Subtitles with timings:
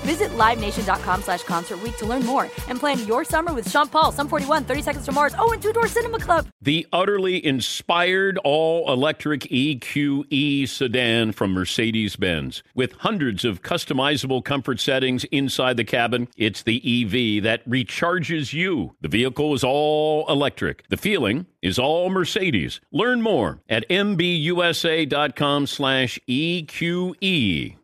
[0.00, 4.28] Visit LiveNation.com slash Concert to learn more and plan your summer with Sean Paul, Sum
[4.28, 6.46] 41, 30 Seconds to Mars, oh, and Two Door Cinema Club.
[6.62, 12.62] The utterly inspired all-electric EQE sedan from Mercedes-Benz.
[12.74, 18.94] With hundreds of customizable comfort settings inside the cabin, it's the EV that recharges you.
[19.00, 20.88] The vehicle is all electric.
[20.88, 22.80] The feeling is all Mercedes.
[22.92, 27.76] Learn more at mbusa.com slash EQE.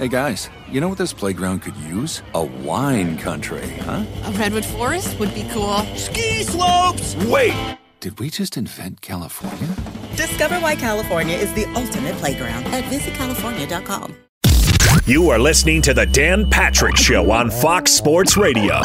[0.00, 2.22] Hey guys, you know what this playground could use?
[2.34, 4.06] A wine country, huh?
[4.24, 5.76] A redwood forest would be cool.
[5.94, 7.14] Ski slopes!
[7.26, 7.76] Wait!
[8.00, 9.68] Did we just invent California?
[10.16, 14.16] Discover why California is the ultimate playground at visitcalifornia.com.
[15.04, 18.80] You are listening to the Dan Patrick Show on Fox Sports Radio.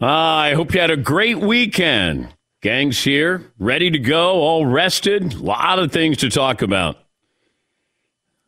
[0.00, 2.34] Ah, I hope you had a great weekend.
[2.62, 5.34] Gang's here, ready to go, all rested.
[5.34, 6.96] A lot of things to talk about.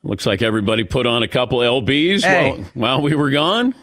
[0.03, 2.51] Looks like everybody put on a couple LBs Hey.
[2.51, 3.75] while, while we were gone.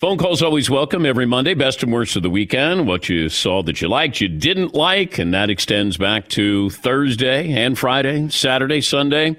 [0.00, 1.54] Phone calls always welcome every Monday.
[1.54, 2.88] Best and worst of the weekend.
[2.88, 7.52] What you saw that you liked, you didn't like, and that extends back to Thursday
[7.52, 9.36] and Friday, Saturday, Sunday.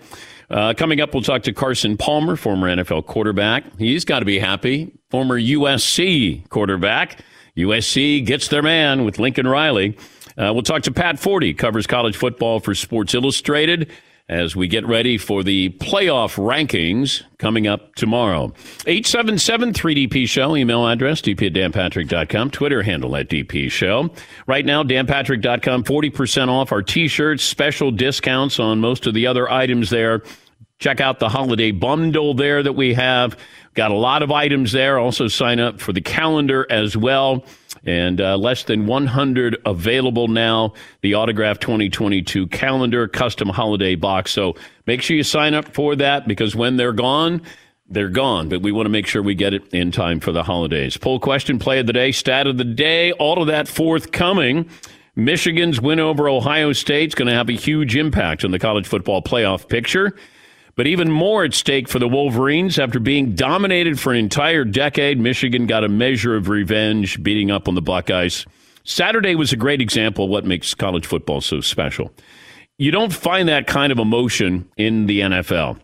[0.49, 3.65] Uh, coming up, we'll talk to Carson Palmer, former NFL quarterback.
[3.77, 4.93] He's got to be happy.
[5.11, 7.19] Former USC quarterback.
[7.57, 9.97] USC gets their man with Lincoln Riley.
[10.37, 13.91] Uh, we'll talk to Pat Forde, covers college football for Sports Illustrated
[14.29, 18.47] as we get ready for the playoff rankings coming up tomorrow.
[18.85, 24.09] 877-3DP Show, email address, dp at danpatrick.com, Twitter handle at DP Show.
[24.47, 29.89] Right now, danpatrick.com, 40% off our t-shirts, special discounts on most of the other items
[29.89, 30.23] there.
[30.79, 33.37] Check out the holiday bundle there that we have.
[33.73, 34.99] Got a lot of items there.
[34.99, 37.45] Also sign up for the calendar as well.
[37.85, 40.73] And uh, less than 100 available now.
[41.01, 44.31] The Autograph 2022 calendar, custom holiday box.
[44.31, 44.55] So
[44.87, 47.41] make sure you sign up for that because when they're gone,
[47.89, 48.49] they're gone.
[48.49, 50.95] But we want to make sure we get it in time for the holidays.
[50.97, 54.69] Poll question, play of the day, stat of the day, all of that forthcoming.
[55.15, 59.21] Michigan's win over Ohio State's going to have a huge impact on the college football
[59.21, 60.15] playoff picture.
[60.75, 65.19] But even more at stake for the Wolverines after being dominated for an entire decade.
[65.19, 68.45] Michigan got a measure of revenge, beating up on the Buckeyes.
[68.83, 72.11] Saturday was a great example of what makes college football so special.
[72.77, 75.79] You don't find that kind of emotion in the NFL.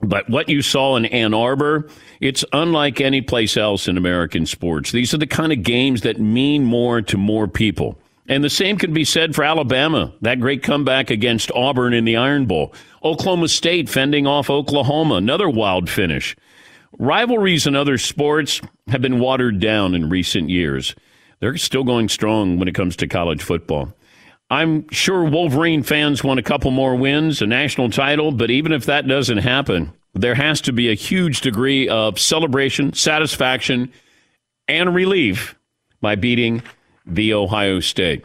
[0.00, 1.88] But what you saw in Ann Arbor,
[2.20, 4.92] it's unlike any place else in American sports.
[4.92, 7.99] These are the kind of games that mean more to more people.
[8.30, 12.16] And the same can be said for Alabama, that great comeback against Auburn in the
[12.16, 12.72] Iron Bowl.
[13.02, 16.36] Oklahoma State fending off Oklahoma, another wild finish.
[16.96, 20.94] Rivalries in other sports have been watered down in recent years.
[21.40, 23.92] They're still going strong when it comes to college football.
[24.48, 28.86] I'm sure Wolverine fans want a couple more wins, a national title, but even if
[28.86, 33.92] that doesn't happen, there has to be a huge degree of celebration, satisfaction,
[34.68, 35.56] and relief
[36.00, 36.62] by beating
[37.14, 38.24] the Ohio State.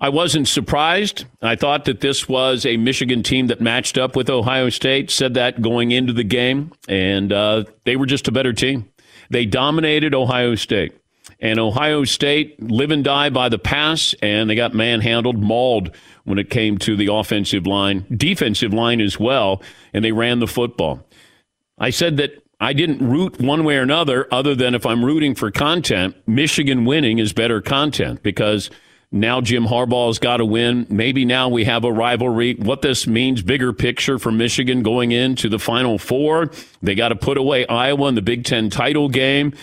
[0.00, 1.26] I wasn't surprised.
[1.40, 5.34] I thought that this was a Michigan team that matched up with Ohio State, said
[5.34, 8.88] that going into the game, and uh, they were just a better team.
[9.30, 10.92] They dominated Ohio State.
[11.38, 15.94] And Ohio State live and die by the pass, and they got manhandled, mauled
[16.24, 19.62] when it came to the offensive line, defensive line as well,
[19.92, 21.06] and they ran the football.
[21.78, 25.34] I said that I didn't root one way or another, other than if I'm rooting
[25.34, 28.70] for content, Michigan winning is better content because
[29.10, 30.86] now Jim Harbaugh's got to win.
[30.88, 32.54] Maybe now we have a rivalry.
[32.54, 36.52] What this means, bigger picture for Michigan going into the Final Four.
[36.80, 39.54] They got to put away Iowa in the Big Ten title game.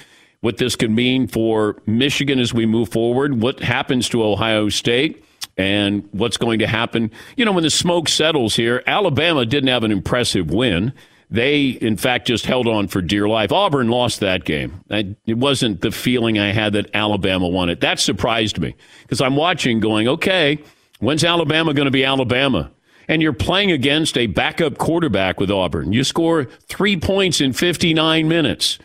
[0.42, 3.42] What this could mean for Michigan as we move forward.
[3.42, 5.24] What happens to Ohio State?
[5.58, 7.12] And what's going to happen?
[7.38, 10.92] You know, when the smoke settles here, Alabama didn't have an impressive win.
[11.32, 13.52] They, in fact, just held on for dear life.
[13.52, 14.84] Auburn lost that game.
[14.90, 17.82] I, it wasn't the feeling I had that Alabama won it.
[17.82, 20.58] That surprised me because I'm watching going, okay,
[21.00, 22.72] when's Alabama going to be Alabama?
[23.08, 25.94] And you're playing against a backup quarterback with Auburn.
[25.94, 28.80] You score three points in 59 minutes.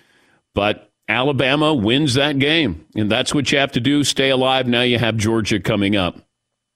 [0.54, 2.86] But Alabama wins that game.
[2.94, 4.04] And that's what you have to do.
[4.04, 4.66] Stay alive.
[4.66, 6.18] Now you have Georgia coming up.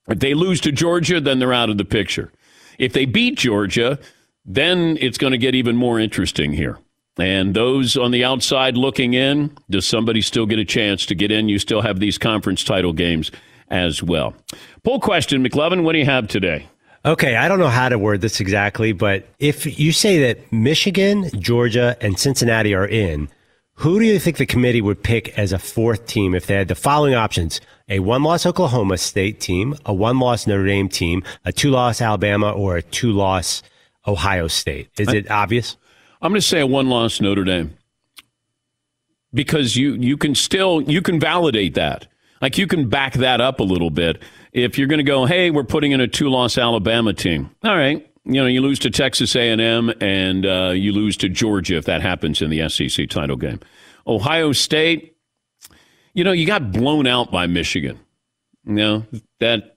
[0.08, 2.32] If they lose to Georgia, then they're out of the picture.
[2.78, 3.98] If they beat Georgia,
[4.48, 6.78] then it's going to get even more interesting here.
[7.18, 11.30] And those on the outside looking in, does somebody still get a chance to get
[11.30, 11.48] in?
[11.48, 13.30] You still have these conference title games
[13.70, 14.34] as well.
[14.84, 16.66] Poll question, McLovin, what do you have today?
[17.04, 21.28] Okay, I don't know how to word this exactly, but if you say that Michigan,
[21.38, 23.28] Georgia, and Cincinnati are in,
[23.74, 26.68] who do you think the committee would pick as a fourth team if they had
[26.68, 27.60] the following options?
[27.88, 32.00] A one loss Oklahoma State team, a one loss Notre Dame team, a two loss
[32.00, 33.62] Alabama, or a two loss
[34.08, 34.88] Ohio State.
[34.98, 35.76] Is it obvious?
[36.20, 37.76] I'm going to say a one loss Notre Dame
[39.32, 42.06] because you, you can still you can validate that.
[42.40, 44.22] Like you can back that up a little bit.
[44.52, 47.50] If you're going to go, hey, we're putting in a two loss Alabama team.
[47.64, 51.76] All right, you know, you lose to Texas A&M and uh, you lose to Georgia
[51.76, 53.60] if that happens in the SEC title game.
[54.06, 55.16] Ohio State,
[56.14, 57.98] you know, you got blown out by Michigan.
[58.64, 59.06] You know,
[59.40, 59.76] that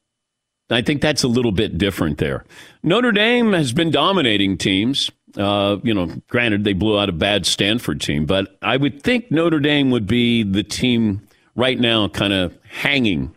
[0.70, 2.46] I think that's a little bit different there.
[2.84, 5.12] Notre Dame has been dominating teams.
[5.38, 9.32] Uh, you know, granted, they blew out a bad Stanford team, but I would think
[9.32, 13.34] Notre Dame would be the team right now kind of hanging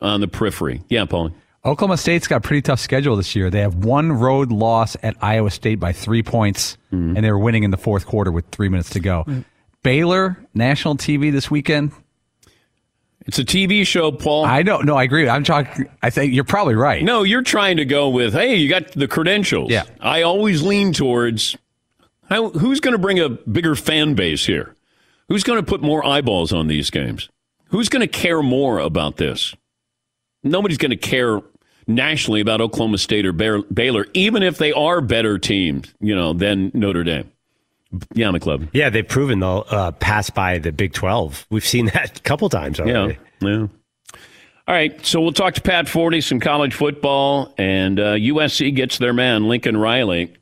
[0.00, 0.82] on the periphery.
[0.88, 1.32] Yeah, Paul.
[1.64, 3.50] Oklahoma State's got a pretty tough schedule this year.
[3.50, 7.14] They have one road loss at Iowa State by three points, mm.
[7.14, 9.24] and they were winning in the fourth quarter with three minutes to go.
[9.26, 9.44] Mm.
[9.82, 11.92] Baylor, national TV this weekend.
[13.26, 14.46] It's a TV show, Paul.
[14.46, 14.96] I don't know.
[14.96, 15.28] I agree.
[15.28, 15.88] I'm talking.
[16.02, 17.02] I think you're probably right.
[17.02, 19.70] No, you're trying to go with, hey, you got the credentials.
[19.70, 19.84] Yeah.
[20.00, 21.56] I always lean towards
[22.28, 24.74] how, who's going to bring a bigger fan base here?
[25.28, 27.28] Who's going to put more eyeballs on these games?
[27.68, 29.54] Who's going to care more about this?
[30.42, 31.40] Nobody's going to care
[31.86, 36.70] nationally about Oklahoma State or Baylor, even if they are better teams, you know, than
[36.72, 37.30] Notre Dame.
[38.14, 41.46] Yeah, Club, Yeah, they've proven they'll uh, pass by the Big 12.
[41.50, 43.18] We've seen that a couple times already.
[43.40, 43.66] Yeah, yeah.
[44.68, 48.98] All right, so we'll talk to Pat Forde, some college football, and uh, USC gets
[48.98, 50.32] their man, Lincoln Riley.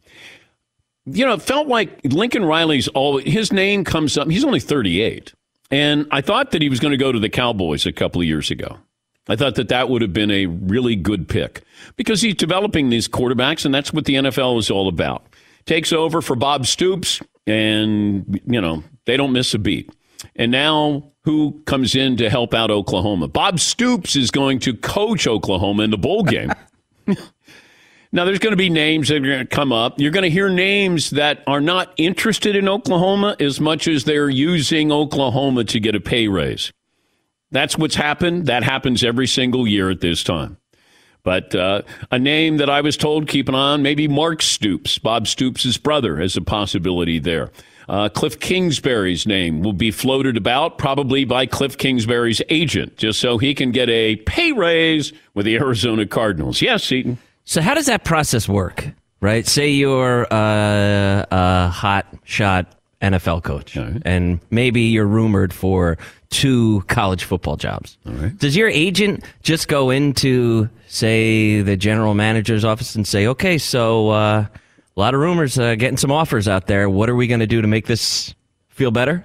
[1.07, 4.29] You know, it felt like Lincoln Riley's all his name comes up.
[4.29, 5.33] He's only 38.
[5.71, 8.27] And I thought that he was going to go to the Cowboys a couple of
[8.27, 8.77] years ago.
[9.29, 11.63] I thought that that would have been a really good pick
[11.97, 15.27] because he's developing these quarterbacks, and that's what the NFL is all about.
[15.67, 19.91] Takes over for Bob Stoops, and, you know, they don't miss a beat.
[20.37, 23.29] And now who comes in to help out Oklahoma?
[23.29, 26.53] Bob Stoops is going to coach Oklahoma in the bowl game.
[28.13, 29.99] now, there's going to be names that are going to come up.
[29.99, 34.31] You're going to hear names that are not interested in Oklahoma as much as they're
[34.31, 36.73] using Oklahoma to get a pay raise.
[37.51, 38.47] That's what's happened.
[38.47, 40.59] That happens every single year at this time.
[41.23, 44.99] But uh, a name that I was told keep an eye on, maybe Mark Stoops,
[44.99, 47.51] Bob Stoops' brother, as a possibility there.
[47.89, 53.39] Uh, Cliff Kingsbury's name will be floated about, probably by Cliff Kingsbury's agent, just so
[53.39, 56.61] he can get a pay raise with the Arizona Cardinals.
[56.61, 57.19] Yes, Seton.
[57.45, 58.87] So, how does that process work?
[59.21, 59.47] Right?
[59.47, 64.03] Say you're uh, a hot shot NFL coach, right.
[64.05, 65.97] and maybe you're rumored for
[66.31, 67.97] two college football jobs.
[68.39, 74.11] Does your agent just go into, say, the general manager's office and say, "Okay, so
[74.11, 76.91] uh, a lot of rumors, uh, getting some offers out there.
[76.91, 78.35] What are we going to do to make this
[78.69, 79.25] feel better?"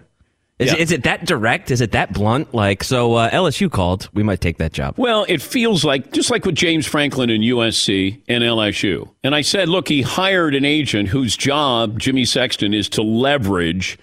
[0.63, 0.73] Is, yeah.
[0.73, 1.71] it, is it that direct?
[1.71, 2.53] Is it that blunt?
[2.53, 4.95] Like, so uh, LSU called, we might take that job.
[4.97, 9.09] Well, it feels like just like with James Franklin and USC and LSU.
[9.23, 13.97] And I said, look, he hired an agent whose job, Jimmy Sexton, is to leverage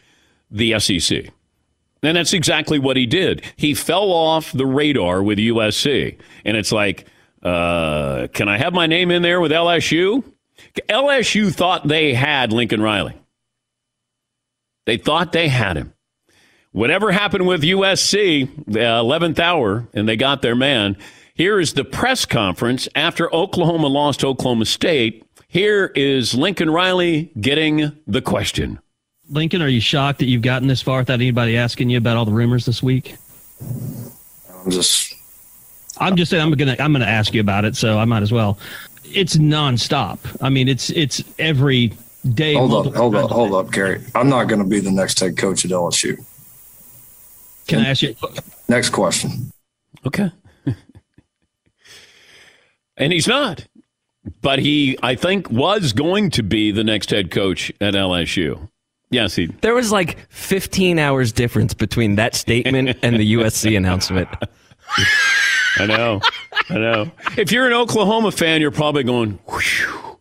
[0.51, 1.27] the SEC.
[2.03, 3.45] And that's exactly what he did.
[3.57, 6.17] He fell off the radar with USC.
[6.45, 7.07] And it's like,
[7.43, 10.25] uh, can I have my name in there with LSU?
[10.89, 13.21] LSU thought they had Lincoln Riley.
[14.87, 15.93] They thought they had him.
[16.73, 20.97] Whatever happened with USC, the 11th hour, and they got their man.
[21.35, 25.25] Here is the press conference after Oklahoma lost Oklahoma State.
[25.49, 28.79] Here is Lincoln Riley getting the question.
[29.29, 32.25] Lincoln, are you shocked that you've gotten this far without anybody asking you about all
[32.25, 33.17] the rumors this week?
[33.61, 35.15] I'm just.
[35.99, 38.33] I'm just saying I'm gonna I'm gonna ask you about it, so I might as
[38.33, 38.59] well.
[39.05, 40.19] It's nonstop.
[40.41, 41.93] I mean, it's it's every
[42.35, 42.55] day.
[42.55, 44.05] Hold up, hold up, hold up, Gary.
[44.15, 46.25] I'm not going to be the next head coach at LSU.
[47.67, 48.15] Can I ask you?
[48.69, 49.53] Next question.
[50.07, 50.31] Okay.
[52.97, 53.67] and he's not.
[54.43, 58.69] but he, I think, was going to be the next head coach at LSU.
[59.11, 59.47] Yes, he.
[59.47, 64.29] There was like 15 hours difference between that statement and the USC announcement.
[65.79, 66.21] I know.
[66.69, 67.11] I know.
[67.37, 70.19] If you're an Oklahoma fan, you're probably going, Whew.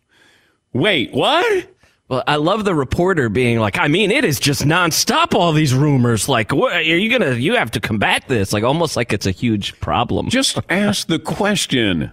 [0.72, 1.66] wait, what?
[2.10, 5.32] Well, I love the reporter being like, I mean, it is just nonstop.
[5.32, 7.36] All these rumors, like, what, are you gonna?
[7.36, 10.28] You have to combat this, like almost like it's a huge problem.
[10.28, 12.10] Just ask the question.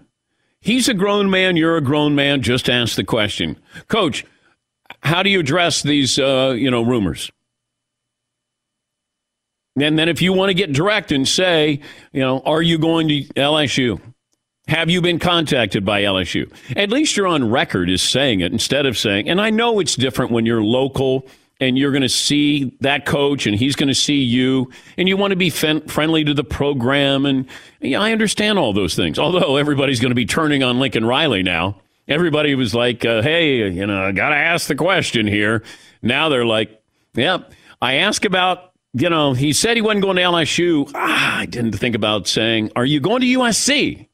[0.62, 1.58] He's a grown man.
[1.58, 2.44] You're a grown man.
[2.44, 4.24] Just ask the question, Coach.
[5.01, 7.32] How do you address these, uh, you know, rumors?
[9.80, 11.82] And then if you want to get direct and say,
[12.13, 14.00] you know, are you going to LSU?
[14.68, 16.52] Have you been contacted by LSU?
[16.76, 19.96] At least you're on record as saying it instead of saying, and I know it's
[19.96, 21.26] different when you're local
[21.60, 25.16] and you're going to see that coach and he's going to see you and you
[25.16, 27.26] want to be friendly to the program.
[27.26, 27.48] And
[27.80, 29.18] yeah, I understand all those things.
[29.18, 31.80] Although everybody's going to be turning on Lincoln Riley now.
[32.08, 35.64] Everybody was like, uh, hey, you know, I got to ask the question here.
[36.02, 36.82] Now they're like,
[37.16, 40.90] yep, I ask about you know, he said he wasn't going to LSU.
[40.96, 44.07] Ah, I didn't think about saying, "Are you going to USC?"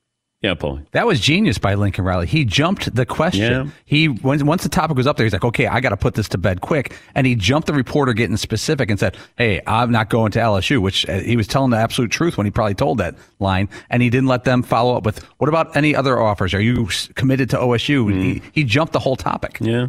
[0.44, 0.82] Yeah, Paul.
[0.92, 2.28] That was genius by Lincoln Riley.
[2.28, 3.68] He jumped the question.
[3.68, 3.72] Yeah.
[3.86, 6.16] He once once the topic was up there, he's like, "Okay, I got to put
[6.16, 9.90] this to bed quick." And he jumped the reporter getting specific and said, "Hey, I'm
[9.90, 12.76] not going to LSU," which uh, he was telling the absolute truth when he probably
[12.76, 16.20] told that line, and he didn't let them follow up with, "What about any other
[16.20, 16.54] offers?
[16.54, 19.60] Are you committed to OSU?" He, he jumped the whole topic.
[19.62, 19.88] Yeah.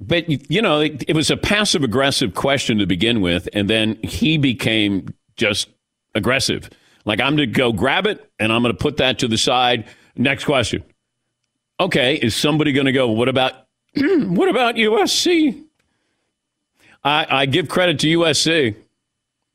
[0.00, 3.96] But, you know, it, it was a passive aggressive question to begin with, and then
[4.02, 5.68] he became just
[6.14, 6.70] aggressive.
[7.04, 9.38] Like, I'm going to go grab it, and I'm going to put that to the
[9.38, 9.86] side.
[10.16, 10.84] Next question.
[11.78, 13.54] Okay, is somebody going to go, what about,
[13.96, 15.64] what about USC?
[17.02, 18.76] I, I give credit to USC.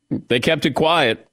[0.10, 1.28] They kept it quiet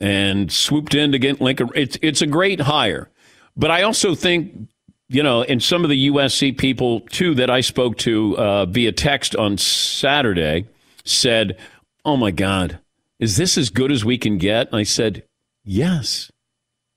[0.00, 1.70] and swooped in to get Lincoln.
[1.74, 3.08] It's, it's a great hire.
[3.56, 4.68] But I also think
[5.08, 8.92] you know, and some of the USC people too that I spoke to uh, via
[8.92, 10.66] text on Saturday
[11.04, 11.56] said,
[12.04, 12.78] "Oh my God,
[13.18, 15.24] is this as good as we can get?" And I said,
[15.64, 16.30] "Yes,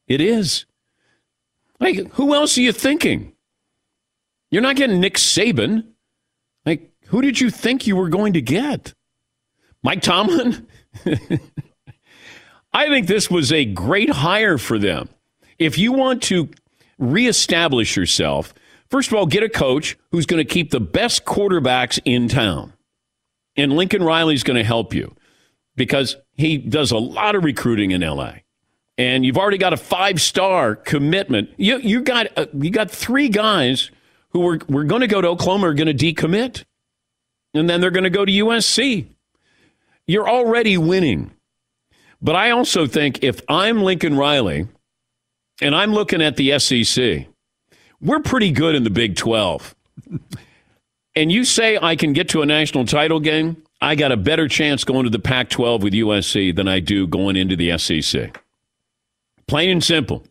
[0.08, 0.66] it is."
[1.80, 3.34] Like, who else are you thinking?
[4.52, 5.88] You're not getting Nick Saban.
[6.66, 8.94] Like, who did you think you were going to get?
[9.82, 10.68] Mike Tomlin?
[12.74, 15.10] I think this was a great hire for them.
[15.58, 16.50] If you want to
[17.00, 18.54] reestablish yourself,
[18.90, 22.74] first of all, get a coach who's going to keep the best quarterbacks in town.
[23.56, 25.16] And Lincoln Riley's going to help you
[25.82, 28.34] because he does a lot of recruiting in LA.
[29.00, 31.50] And you've already got a five-star commitment.
[31.58, 33.90] You you got uh, you got three guys
[34.30, 36.66] who were were going to go to Oklahoma are going to decommit.
[37.56, 39.08] And then they're going to go to USC.
[40.06, 41.32] You're already winning.
[42.22, 44.68] But I also think if I'm Lincoln Riley,
[45.64, 47.26] and I'm looking at the SEC.
[48.00, 49.76] We're pretty good in the Big 12.
[51.16, 54.48] and you say I can get to a national title game, I got a better
[54.48, 58.40] chance going to the Pac 12 with USC than I do going into the SEC.
[59.48, 60.24] Plain and simple.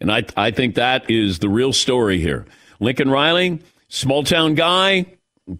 [0.00, 2.46] And I, I think that is the real story here.
[2.80, 5.06] Lincoln Riley, small town guy,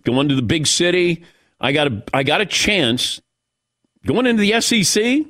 [0.04, 1.25] going to the big city.
[1.61, 3.20] I got a, I got a chance
[4.06, 5.26] going into the SEC.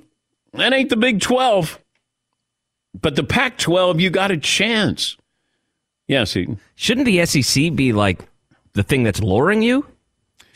[0.52, 1.78] That ain't the Big 12.
[3.00, 5.16] But the Pac 12, you got a chance.
[6.06, 6.58] Yes, Eaton.
[6.74, 8.20] Shouldn't the SEC be like
[8.72, 9.86] the thing that's luring you?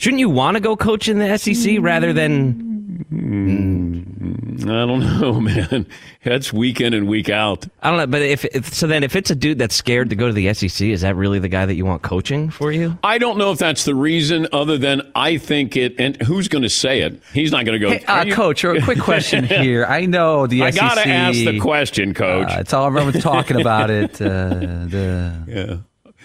[0.02, 3.06] Shouldn't you want to go coach in the SEC rather than?
[3.12, 5.86] I don't know, man.
[6.24, 7.68] That's week in and week out.
[7.84, 10.16] I don't know, but if, if so, then if it's a dude that's scared to
[10.16, 12.98] go to the SEC, is that really the guy that you want coaching for you?
[13.04, 15.94] I don't know if that's the reason, other than I think it.
[16.00, 17.22] And who's going to say it?
[17.32, 17.92] He's not going to go.
[17.92, 19.84] Hey, uh, Coach, a quick question here.
[19.84, 20.66] I know the SEC.
[20.66, 20.80] I SEC.
[20.80, 22.50] gotta ask the question, Coach.
[22.50, 24.20] Uh, it's all everyone's talking about it.
[24.20, 24.48] Uh,
[24.88, 25.76] the yeah.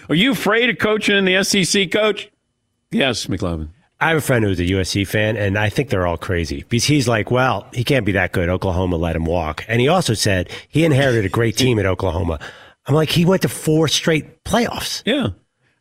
[0.08, 2.28] Are you afraid of coaching in the SEC, Coach?
[2.90, 3.68] Yes, McLovin.
[4.00, 6.84] I have a friend who's a USC fan, and I think they're all crazy because
[6.84, 8.48] he's like, well, he can't be that good.
[8.48, 9.64] Oklahoma let him walk.
[9.66, 12.38] And he also said he inherited a great team at Oklahoma.
[12.86, 15.02] I'm like, he went to four straight playoffs.
[15.04, 15.30] Yeah.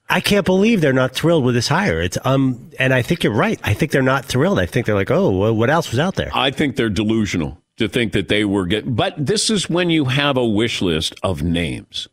[0.10, 2.02] I can't believe they're not thrilled with this hire.
[2.02, 3.60] It's um, and I think you're right.
[3.64, 4.58] I think they're not thrilled.
[4.58, 6.32] I think they're like, oh, well, what else was out there?
[6.34, 8.96] I think they're delusional to think that they were getting.
[8.96, 12.08] But this is when you have a wish list of names.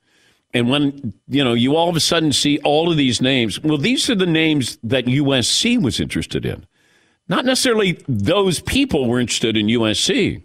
[0.54, 3.76] And when, you know, you all of a sudden see all of these names, well,
[3.76, 6.64] these are the names that USC was interested in.
[7.28, 10.44] Not necessarily those people were interested in USC.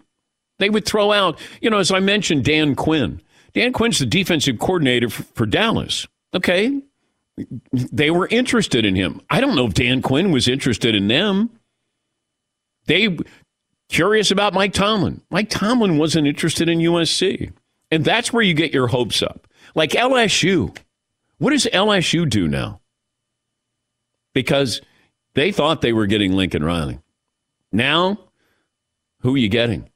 [0.58, 3.22] They would throw out, you know, as I mentioned, Dan Quinn.
[3.54, 6.08] Dan Quinn's the defensive coordinator for, for Dallas.
[6.34, 6.80] Okay.
[7.72, 9.20] They were interested in him.
[9.30, 11.50] I don't know if Dan Quinn was interested in them.
[12.86, 13.16] They
[13.88, 15.22] curious about Mike Tomlin.
[15.30, 17.52] Mike Tomlin wasn't interested in USC.
[17.90, 19.46] And that's where you get your hopes up.
[19.74, 20.76] Like LSU.
[21.38, 22.80] What does LSU do now?
[24.34, 24.80] Because
[25.34, 27.00] they thought they were getting Lincoln Riley.
[27.72, 28.18] Now,
[29.20, 29.88] who are you getting?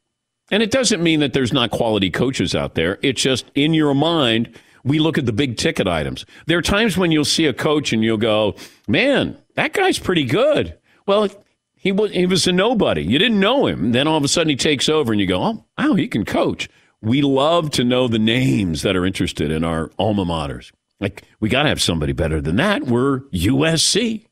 [0.50, 2.98] And it doesn't mean that there's not quality coaches out there.
[3.02, 6.26] It's just in your mind, we look at the big ticket items.
[6.46, 8.54] There are times when you'll see a coach and you'll go,
[8.86, 10.76] man, that guy's pretty good.
[11.06, 11.28] Well,
[11.74, 13.02] he was, he was a nobody.
[13.02, 13.92] You didn't know him.
[13.92, 16.24] Then all of a sudden he takes over and you go, oh, wow, he can
[16.24, 16.68] coach.
[17.04, 20.72] We love to know the names that are interested in our alma maters.
[21.00, 22.84] Like, we got to have somebody better than that.
[22.84, 24.26] We're USC.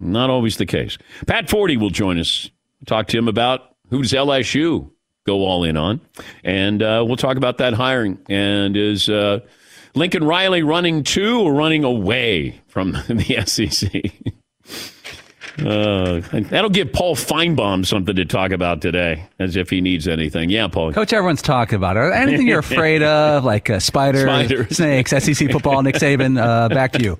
[0.00, 0.98] Not always the case.
[1.26, 2.50] Pat Forde will join us.
[2.86, 4.90] Talk to him about who's LSU
[5.24, 6.00] go all in on.
[6.42, 8.18] And uh, we'll talk about that hiring.
[8.28, 9.40] And is uh,
[9.94, 14.34] Lincoln Riley running to or running away from the SEC?
[15.58, 20.50] Uh, that'll give Paul Finebaum something to talk about today, as if he needs anything.
[20.50, 20.92] Yeah, Paul.
[20.92, 22.12] Coach, everyone's talking about it.
[22.12, 24.76] Anything you're afraid of, like uh, spiders, Spiders.
[24.76, 27.18] snakes, SEC football, Nick Saban, uh, back to you.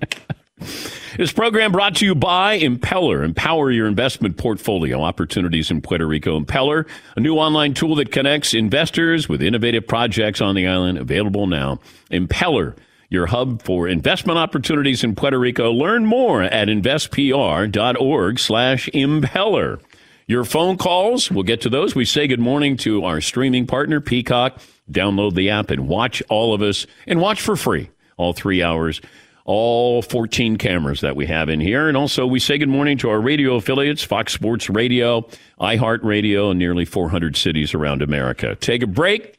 [1.16, 3.24] This program brought to you by Impeller.
[3.24, 5.00] Empower your investment portfolio.
[5.02, 6.40] Opportunities in Puerto Rico.
[6.40, 10.98] Impeller, a new online tool that connects investors with innovative projects on the island.
[10.98, 11.78] Available now.
[12.10, 12.76] Impeller,
[13.14, 15.72] your hub for investment opportunities in Puerto Rico.
[15.72, 19.80] Learn more at investpr.org slash impeller.
[20.26, 21.94] Your phone calls, we'll get to those.
[21.94, 24.60] We say good morning to our streaming partner, Peacock.
[24.90, 29.00] Download the app and watch all of us and watch for free all three hours
[29.44, 31.86] all 14 cameras that we have in here.
[31.86, 35.28] And also, we say good morning to our radio affiliates Fox Sports Radio,
[35.60, 38.56] iHeartRadio, and nearly 400 cities around America.
[38.56, 39.38] Take a break.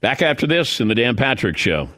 [0.00, 1.88] Back after this in the Dan Patrick Show.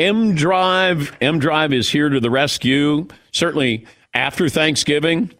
[0.00, 3.06] M Drive, M Drive is here to the rescue.
[3.32, 5.30] Certainly after Thanksgiving,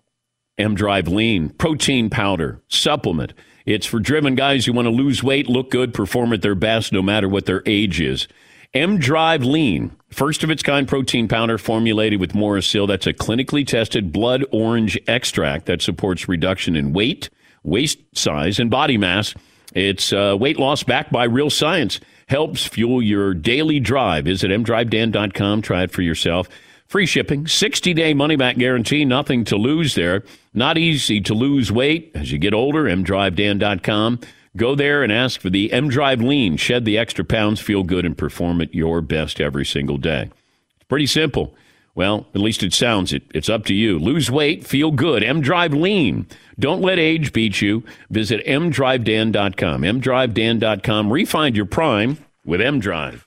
[0.59, 3.33] M Drive Lean, protein powder, supplement.
[3.65, 6.93] It's for driven guys who want to lose weight, look good, perform at their best,
[6.93, 8.29] no matter what their age is.
[8.75, 12.87] M Drive Lean, first of its kind protein powder formulated with Morosil.
[12.87, 17.31] That's a clinically tested blood orange extract that supports reduction in weight,
[17.63, 19.35] waist size, and body mass.
[19.73, 21.99] It's uh, weight loss backed by real science.
[22.31, 24.27] Helps fuel your daily drive.
[24.27, 25.63] Visit mdrivedan.com.
[25.63, 26.49] Try it for yourself.
[26.87, 30.23] Free shipping, 60 day money back guarantee, nothing to lose there.
[30.55, 32.85] Not easy to lose weight as you get older.
[32.85, 34.21] mdrivedan.com.
[34.57, 36.57] Go there and ask for the M Drive Lean.
[36.57, 40.31] Shed the extra pounds, feel good, and perform at your best every single day.
[40.77, 41.57] It's pretty simple.
[42.01, 43.25] Well, at least it sounds it.
[43.35, 43.99] It's up to you.
[43.99, 45.23] Lose weight, feel good.
[45.23, 46.27] M Drive Lean.
[46.59, 47.85] Don't let age beat you.
[48.09, 49.83] Visit mdrivedan.com.
[49.83, 51.11] mdrivedan.com.
[51.11, 53.27] Refind your prime with M Drive.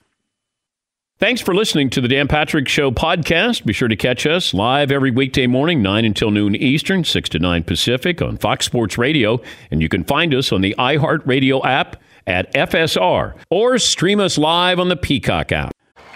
[1.20, 3.64] Thanks for listening to the Dan Patrick Show podcast.
[3.64, 7.38] Be sure to catch us live every weekday morning, 9 until noon Eastern, 6 to
[7.38, 9.40] 9 Pacific on Fox Sports Radio.
[9.70, 14.80] And you can find us on the iHeartRadio app at FSR or stream us live
[14.80, 15.70] on the Peacock app.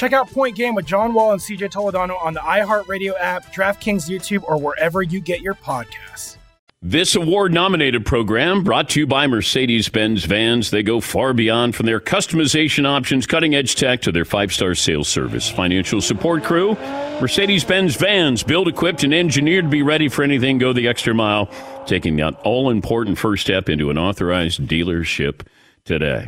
[0.00, 4.08] Check out Point Game with John Wall and CJ Toledano on the iHeartRadio app, DraftKings
[4.08, 6.38] YouTube, or wherever you get your podcasts.
[6.80, 10.70] This award nominated program brought to you by Mercedes Benz Vans.
[10.70, 14.74] They go far beyond from their customization options, cutting edge tech to their five star
[14.74, 15.50] sales service.
[15.50, 16.76] Financial support crew,
[17.20, 20.56] Mercedes Benz Vans, built, equipped, and engineered to be ready for anything.
[20.56, 21.50] Go the extra mile,
[21.84, 25.46] taking that all important first step into an authorized dealership
[25.84, 26.26] today.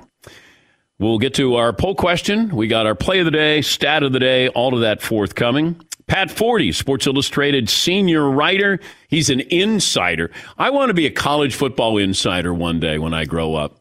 [1.02, 2.54] We'll get to our poll question.
[2.54, 5.80] We got our play of the day, stat of the day, all of that forthcoming.
[6.06, 8.78] Pat Forde, Sports Illustrated senior writer.
[9.08, 10.30] He's an insider.
[10.58, 13.80] I want to be a college football insider one day when I grow up.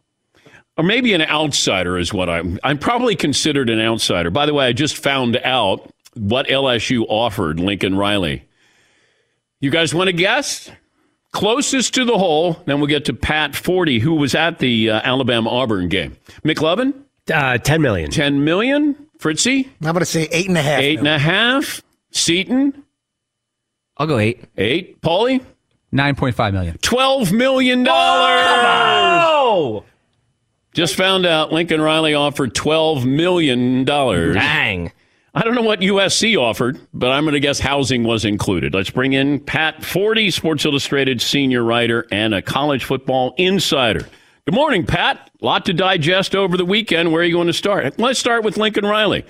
[0.78, 2.58] Or maybe an outsider is what I'm.
[2.64, 4.32] I'm probably considered an outsider.
[4.32, 8.46] By the way, I just found out what LSU offered Lincoln Riley.
[9.60, 10.72] You guys want to guess?
[11.34, 12.64] Closest to the hole.
[12.66, 16.18] Then we'll get to Pat Forde, who was at the uh, Alabama Auburn game.
[16.44, 16.96] McLovin?
[17.32, 18.10] Uh, 10 million.
[18.12, 19.08] 10 million.
[19.20, 19.70] Fritzy?
[19.82, 20.82] I'm going to say eight and a half.
[20.82, 21.82] Eight and a half.
[22.12, 22.84] Seton?
[23.98, 24.44] I'll go eight.
[24.58, 25.02] Eight.
[25.02, 25.44] Paulie?
[25.94, 26.78] 9.5 million.
[26.78, 27.86] $12 million.
[27.90, 29.84] Oh!
[30.74, 33.84] Just found out Lincoln Riley offered $12 million.
[33.84, 34.92] Dang.
[35.34, 38.74] I don't know what USC offered, but I'm going to guess housing was included.
[38.74, 44.08] Let's bring in Pat Forde, Sports Illustrated senior writer and a college football insider.
[44.46, 45.30] Good morning, Pat.
[45.40, 47.12] A Lot to digest over the weekend.
[47.12, 48.00] Where are you going to start?
[48.00, 49.24] Let's start with Lincoln Riley.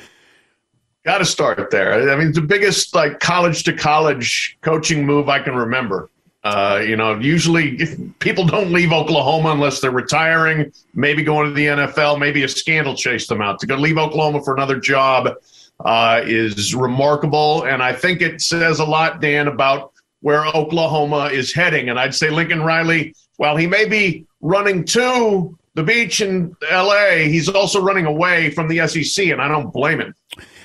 [1.03, 2.09] Got to start there.
[2.09, 6.09] I mean, the biggest like college to college coaching move I can remember.
[6.45, 7.77] Uh, you know, usually
[8.19, 12.95] people don't leave Oklahoma unless they're retiring, maybe going to the NFL, maybe a scandal
[12.95, 13.59] chased them out.
[13.59, 15.35] To go leave Oklahoma for another job
[15.83, 21.51] uh, is remarkable, and I think it says a lot, Dan, about where Oklahoma is
[21.51, 21.89] heading.
[21.89, 27.29] And I'd say Lincoln Riley, while he may be running to the beach in L.A.,
[27.29, 30.15] he's also running away from the SEC, and I don't blame him.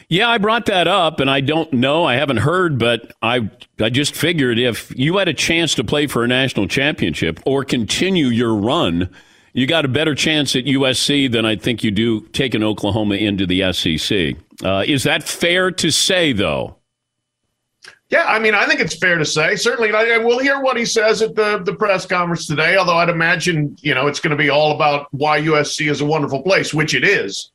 [0.08, 2.04] Yeah, I brought that up, and I don't know.
[2.04, 6.06] I haven't heard, but I I just figured if you had a chance to play
[6.06, 9.10] for a national championship or continue your run,
[9.52, 13.46] you got a better chance at USC than I think you do taking Oklahoma into
[13.46, 14.36] the SEC.
[14.62, 16.76] Uh, is that fair to say, though?
[18.08, 19.56] Yeah, I mean, I think it's fair to say.
[19.56, 22.76] Certainly, I, we'll hear what he says at the, the press conference today.
[22.76, 26.04] Although I'd imagine, you know, it's going to be all about why USC is a
[26.04, 27.50] wonderful place, which it is.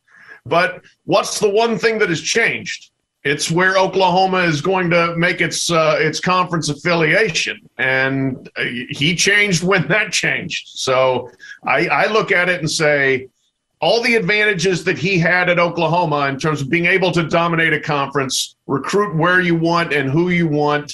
[0.45, 2.91] But what's the one thing that has changed?
[3.23, 9.15] It's where Oklahoma is going to make its uh, its conference affiliation, and uh, he
[9.15, 10.69] changed when that changed.
[10.69, 11.29] So
[11.63, 13.27] I, I look at it and say,
[13.81, 17.73] all the advantages that he had at Oklahoma in terms of being able to dominate
[17.73, 20.93] a conference, recruit where you want and who you want,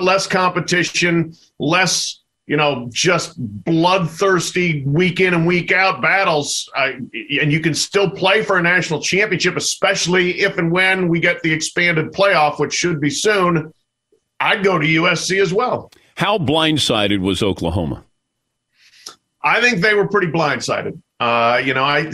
[0.00, 7.52] less competition, less you know just bloodthirsty week in and week out battles, uh, and
[7.52, 11.52] you can still play for a national championship, especially if and when we get the
[11.52, 13.72] expanded playoff, which should be soon.
[14.40, 15.90] I'd go to USC as well.
[16.14, 18.04] How blindsided was Oklahoma?
[19.42, 21.00] I think they were pretty blindsided.
[21.20, 22.12] Uh, you know, I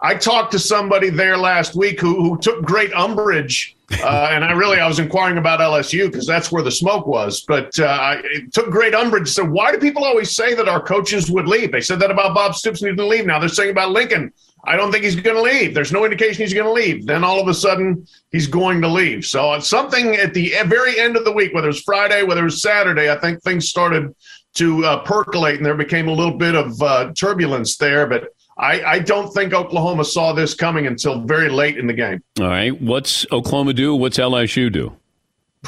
[0.00, 4.52] I talked to somebody there last week who who took great umbrage, uh, and I
[4.52, 7.42] really I was inquiring about LSU because that's where the smoke was.
[7.46, 9.28] But uh, it took great umbrage.
[9.28, 11.70] So why do people always say that our coaches would leave?
[11.70, 13.26] They said that about Bob Stoops and he didn't leave.
[13.26, 14.32] Now they're saying about Lincoln.
[14.64, 15.74] I don't think he's going to leave.
[15.74, 17.06] There's no indication he's going to leave.
[17.06, 19.24] Then all of a sudden he's going to leave.
[19.24, 23.10] So something at the very end of the week, whether it's Friday, whether it's Saturday,
[23.10, 24.14] I think things started
[24.54, 28.06] to uh, percolate and there became a little bit of uh, turbulence there.
[28.06, 32.22] But I, I, don't think Oklahoma saw this coming until very late in the game.
[32.38, 32.78] All right.
[32.80, 33.96] What's Oklahoma do?
[33.96, 34.94] What's LSU do?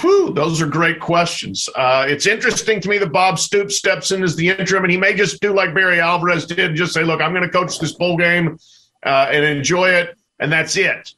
[0.01, 1.69] Whew, those are great questions.
[1.75, 4.99] Uh, it's interesting to me that Bob Stoops steps in as the interim, and he
[4.99, 7.79] may just do like Barry Alvarez did and just say, Look, I'm going to coach
[7.79, 8.59] this bowl game
[9.05, 11.15] uh, and enjoy it, and that's it.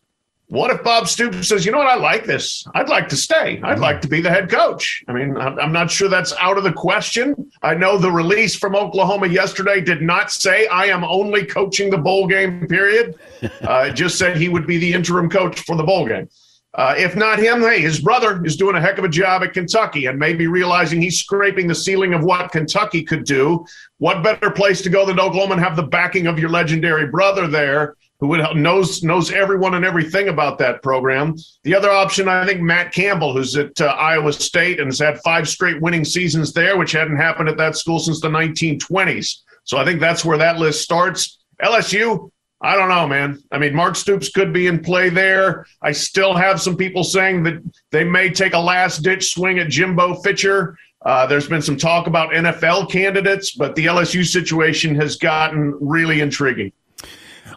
[0.49, 2.67] What if Bob Stoops says, you know what, I like this.
[2.75, 3.61] I'd like to stay.
[3.63, 5.03] I'd like to be the head coach.
[5.09, 7.51] I mean, I'm not sure that's out of the question.
[7.63, 11.99] I know the release from Oklahoma yesterday did not say I am only coaching the
[11.99, 13.17] bowl game, period.
[13.61, 16.29] Uh, it just said he would be the interim coach for the bowl game.
[16.75, 19.53] Uh, if not him, hey, his brother is doing a heck of a job at
[19.53, 23.65] Kentucky and maybe realizing he's scraping the ceiling of what Kentucky could do.
[23.99, 27.47] What better place to go than Oklahoma and have the backing of your legendary brother
[27.47, 27.97] there?
[28.27, 31.37] Who knows knows everyone and everything about that program.
[31.63, 35.21] The other option, I think, Matt Campbell, who's at uh, Iowa State and has had
[35.23, 39.41] five straight winning seasons there, which hadn't happened at that school since the 1920s.
[39.65, 41.39] So I think that's where that list starts.
[41.63, 43.43] LSU, I don't know, man.
[43.53, 45.67] I mean, Mark Stoops could be in play there.
[45.83, 49.69] I still have some people saying that they may take a last ditch swing at
[49.69, 50.77] Jimbo Fisher.
[51.05, 56.21] Uh, there's been some talk about NFL candidates, but the LSU situation has gotten really
[56.21, 56.73] intriguing.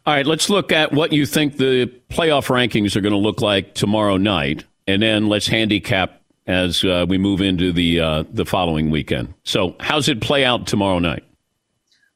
[0.06, 3.42] All right, let's look at what you think the playoff rankings are going to look
[3.42, 8.46] like tomorrow night, and then let's handicap as uh, we move into the uh, the
[8.46, 9.34] following weekend.
[9.44, 11.24] So, how's it play out tomorrow night?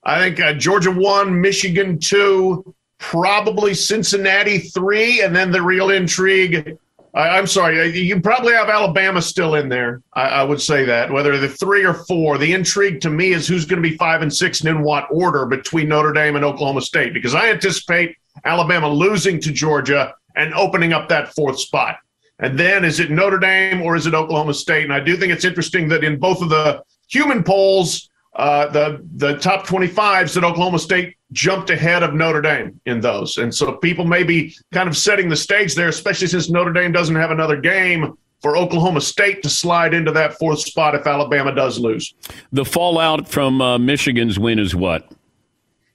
[0.04, 6.78] I think uh, Georgia one, Michigan two, probably Cincinnati three, and then the real intrigue.
[7.13, 10.02] I, am sorry, uh, you probably have Alabama still in there.
[10.13, 12.38] I, I, would say that whether the three or four.
[12.38, 15.08] The intrigue to me is who's going to be five and six and in what
[15.12, 20.54] order between Notre Dame and Oklahoma State, because I anticipate Alabama losing to Georgia and
[20.54, 21.97] opening up that fourth spot.
[22.39, 24.84] And then is it Notre Dame or is it Oklahoma State?
[24.84, 29.06] And I do think it's interesting that in both of the human polls, uh, the
[29.15, 33.38] the top 25s that Oklahoma State jumped ahead of Notre Dame in those.
[33.38, 36.91] And so people may be kind of setting the stage there, especially since Notre Dame
[36.91, 41.54] doesn't have another game for Oklahoma State to slide into that fourth spot if Alabama
[41.54, 42.13] does lose.
[42.52, 45.12] The fallout from uh, Michigan's win is what?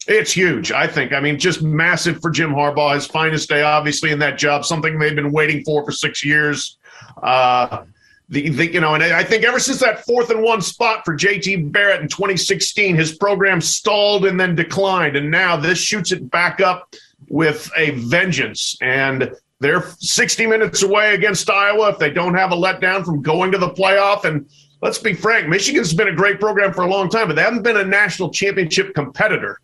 [0.07, 1.13] It's huge, I think.
[1.13, 2.95] I mean, just massive for Jim Harbaugh.
[2.95, 6.79] His finest day, obviously, in that job, something they've been waiting for for six years.
[7.21, 7.85] Uh,
[8.29, 11.17] the, the, you know, and I think ever since that fourth and one spot for
[11.17, 16.29] JT Barrett in 2016, his program stalled and then declined, and now this shoots it
[16.31, 16.95] back up
[17.29, 18.77] with a vengeance.
[18.81, 23.53] And they're 60 minutes away against Iowa if they don't have a letdown from going
[23.53, 24.25] to the playoff.
[24.25, 24.49] And
[24.83, 27.63] let's be frank, Michigan's been a great program for a long time, but they haven't
[27.63, 29.61] been a national championship competitor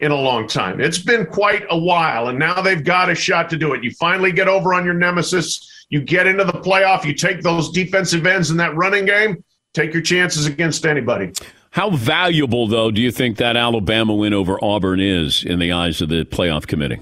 [0.00, 0.80] in a long time.
[0.80, 3.82] It's been quite a while, and now they've got a shot to do it.
[3.82, 7.70] You finally get over on your nemesis you get into the playoff, you take those
[7.70, 11.30] defensive ends in that running game, take your chances against anybody.
[11.70, 16.00] How valuable, though, do you think that Alabama win over Auburn is in the eyes
[16.00, 16.98] of the playoff committee?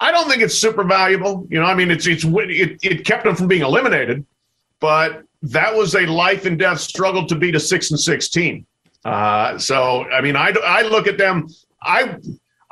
[0.00, 1.46] I don't think it's super valuable.
[1.50, 4.26] You know, I mean, it's it's it, it kept them from being eliminated,
[4.80, 8.66] but that was a life and death struggle to beat a six and sixteen.
[9.04, 11.46] Uh, so, I mean, I I look at them.
[11.80, 12.16] I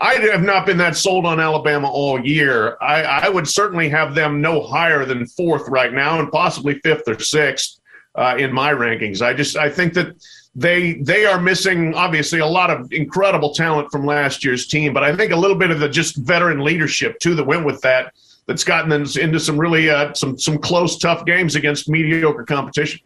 [0.05, 2.77] I have not been that sold on Alabama all year.
[2.83, 7.09] I, I, would certainly have them no higher than fourth right now, and possibly fifth
[7.09, 7.81] or sixth
[8.15, 9.23] uh, in my rankings.
[9.23, 10.15] I just I think that
[10.55, 15.03] they they are missing obviously a lot of incredible talent from last year's team, but
[15.03, 18.13] I think a little bit of the just veteran leadership too that went with that.
[18.47, 23.01] That's gotten them into some really uh, some some close, tough games against mediocre competition.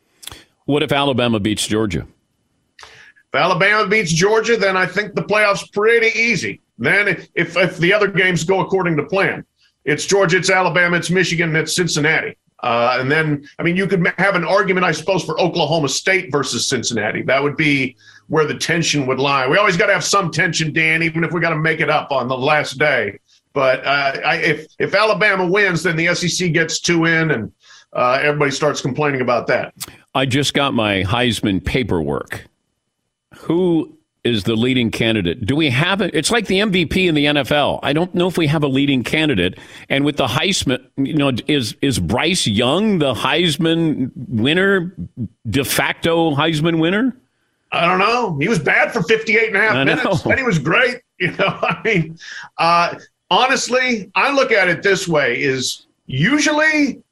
[0.65, 2.09] What if Alabama beats Georgia?
[2.83, 6.61] If Alabama beats Georgia, then I think the playoffs pretty easy.
[6.79, 9.45] Then, if, if the other games go according to plan,
[9.85, 12.37] it's Georgia, it's Alabama, it's Michigan, it's Cincinnati.
[12.63, 16.33] Uh, and then, I mean, you could have an argument, I suppose, for Oklahoma State
[16.33, 17.23] versus Cincinnati.
[17.23, 19.47] That would be where the tension would lie.
[19.47, 21.89] We always got to have some tension, Dan, even if we got to make it
[21.89, 23.19] up on the last day.
[23.53, 27.53] But uh, I, if if Alabama wins, then the SEC gets two in, and
[27.93, 29.75] uh, everybody starts complaining about that.
[30.15, 32.45] I just got my Heisman paperwork.
[33.37, 33.98] Who
[34.29, 35.45] is the leading candidate.
[35.45, 36.15] Do we have it?
[36.15, 37.81] It's like the MVP in the NFL.
[37.83, 39.59] I don't know if we have a leading candidate.
[39.89, 44.95] And with the Heisman, you know, is is Bryce Young the Heisman winner,
[45.49, 47.17] de facto Heisman winner?
[47.73, 48.39] I don't know.
[48.39, 50.25] He was bad for 58 and a half I minutes.
[50.25, 50.31] Know.
[50.31, 51.01] And he was great.
[51.21, 52.17] You know, I mean,
[52.59, 52.95] uh,
[53.29, 57.03] honestly, I look at it this way is usually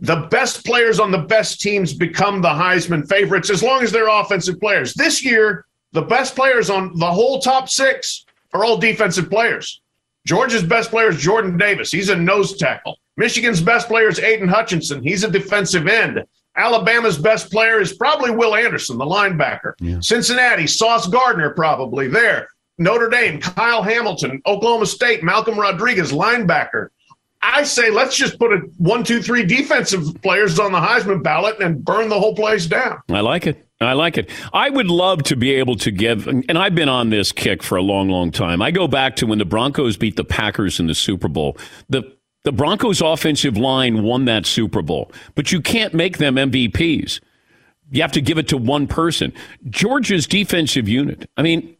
[0.00, 4.06] the best players on the best teams become the Heisman favorites as long as they're
[4.08, 4.94] offensive players.
[4.94, 9.80] This year, the best players on the whole top six are all defensive players.
[10.26, 11.90] Georgia's best player is Jordan Davis.
[11.90, 12.98] He's a nose tackle.
[13.16, 15.02] Michigan's best player is Aidan Hutchinson.
[15.02, 16.22] He's a defensive end.
[16.56, 19.74] Alabama's best player is probably Will Anderson, the linebacker.
[19.80, 19.98] Yeah.
[20.00, 22.48] Cincinnati, Sauce Gardner, probably there.
[22.78, 24.42] Notre Dame, Kyle Hamilton.
[24.46, 26.88] Oklahoma State, Malcolm Rodriguez, linebacker.
[27.40, 31.60] I say let's just put a one, two, three defensive players on the Heisman ballot
[31.60, 33.00] and burn the whole place down.
[33.08, 33.67] I like it.
[33.80, 34.28] I like it.
[34.52, 37.76] I would love to be able to give, and I've been on this kick for
[37.76, 38.60] a long, long time.
[38.60, 41.56] I go back to when the Broncos beat the Packers in the Super Bowl.
[41.88, 42.02] The
[42.44, 47.20] the Broncos offensive line won that Super Bowl, but you can't make them MVPs.
[47.90, 49.32] You have to give it to one person.
[49.68, 51.28] Georgia's defensive unit.
[51.36, 51.76] I mean,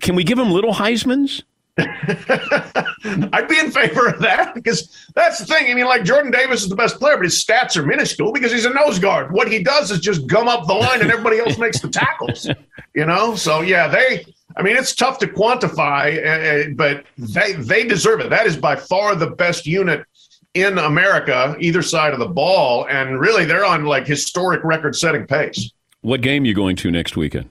[0.00, 1.42] can we give them little Heisman's?
[1.78, 5.70] I'd be in favor of that because that's the thing.
[5.70, 8.52] I mean, like Jordan Davis is the best player, but his stats are minuscule because
[8.52, 9.32] he's a nose guard.
[9.32, 12.46] What he does is just gum up the line and everybody else makes the tackles,
[12.94, 13.34] you know?
[13.36, 18.28] So, yeah, they, I mean, it's tough to quantify, uh, but they, they deserve it.
[18.28, 20.04] That is by far the best unit
[20.52, 22.86] in America, either side of the ball.
[22.88, 25.72] And really, they're on like historic record setting pace.
[26.02, 27.48] What game you going to next weekend?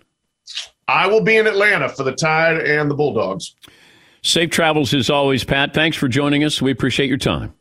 [0.87, 3.55] I will be in Atlanta for the Tide and the Bulldogs.
[4.23, 5.73] Safe travels as always, Pat.
[5.73, 6.61] Thanks for joining us.
[6.61, 7.53] We appreciate your time.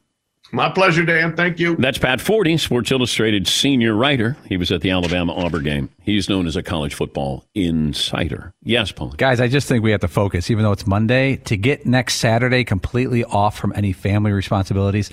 [0.53, 1.37] My pleasure, Dan.
[1.37, 1.77] Thank you.
[1.77, 4.37] That's Pat Forde, Sports Illustrated senior writer.
[4.47, 5.91] He was at the Alabama Auburn game.
[6.03, 8.53] He's known as a college football insider.
[8.63, 9.11] Yes, Paul.
[9.17, 12.17] Guys, I just think we have to focus, even though it's Monday, to get next
[12.17, 15.11] Saturday completely off from any family responsibilities.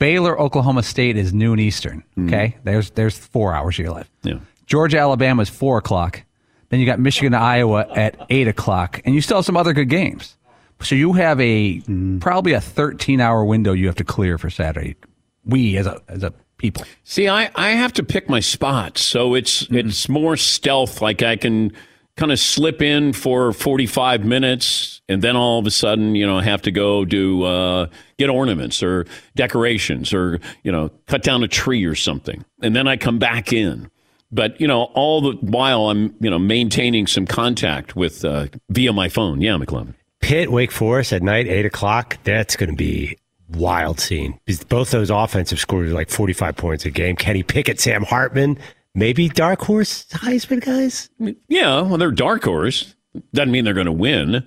[0.00, 2.02] Baylor, Oklahoma State is noon Eastern.
[2.18, 2.26] Mm-hmm.
[2.28, 4.10] Okay, there's there's four hours of your life.
[4.22, 4.40] Yeah.
[4.66, 6.22] Georgia, Alabama is four o'clock.
[6.70, 9.88] Then you got Michigan, Iowa at eight o'clock, and you still have some other good
[9.88, 10.36] games.
[10.82, 11.80] So you have a
[12.20, 14.96] probably a 13 hour window you have to clear for Saturday.
[15.44, 16.84] We as a as a people.
[17.04, 21.02] See, I, I have to pick my spots, so it's it's more stealth.
[21.02, 21.72] Like I can
[22.16, 26.26] kind of slip in for forty five minutes, and then all of a sudden, you
[26.26, 27.86] know, have to go do uh,
[28.18, 32.86] get ornaments or decorations, or you know, cut down a tree or something, and then
[32.86, 33.90] I come back in.
[34.30, 38.92] But you know, all the while I'm you know maintaining some contact with uh, via
[38.92, 39.40] my phone.
[39.40, 39.94] Yeah, McLovin.
[40.20, 42.18] Pitt, Wake Forest at night, eight o'clock.
[42.24, 44.38] That's going to be wild scene.
[44.44, 47.16] Because Both those offensive scores like forty-five points a game.
[47.16, 48.58] Kenny Pickett, Sam Hartman,
[48.94, 51.10] maybe dark horse Heisman guys.
[51.48, 52.94] Yeah, well, they're dark horse.
[53.34, 54.46] Doesn't mean they're going to win,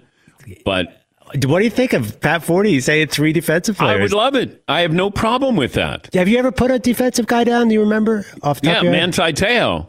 [0.64, 1.02] but
[1.46, 2.70] what do you think of Pat Forde?
[2.72, 4.00] You say it's three defensive players.
[4.00, 4.64] I would love it.
[4.68, 6.08] I have no problem with that.
[6.14, 7.68] Have you ever put a defensive guy down?
[7.68, 9.00] Do you remember off the top Yeah, of your head?
[9.18, 9.88] Manti Te'o.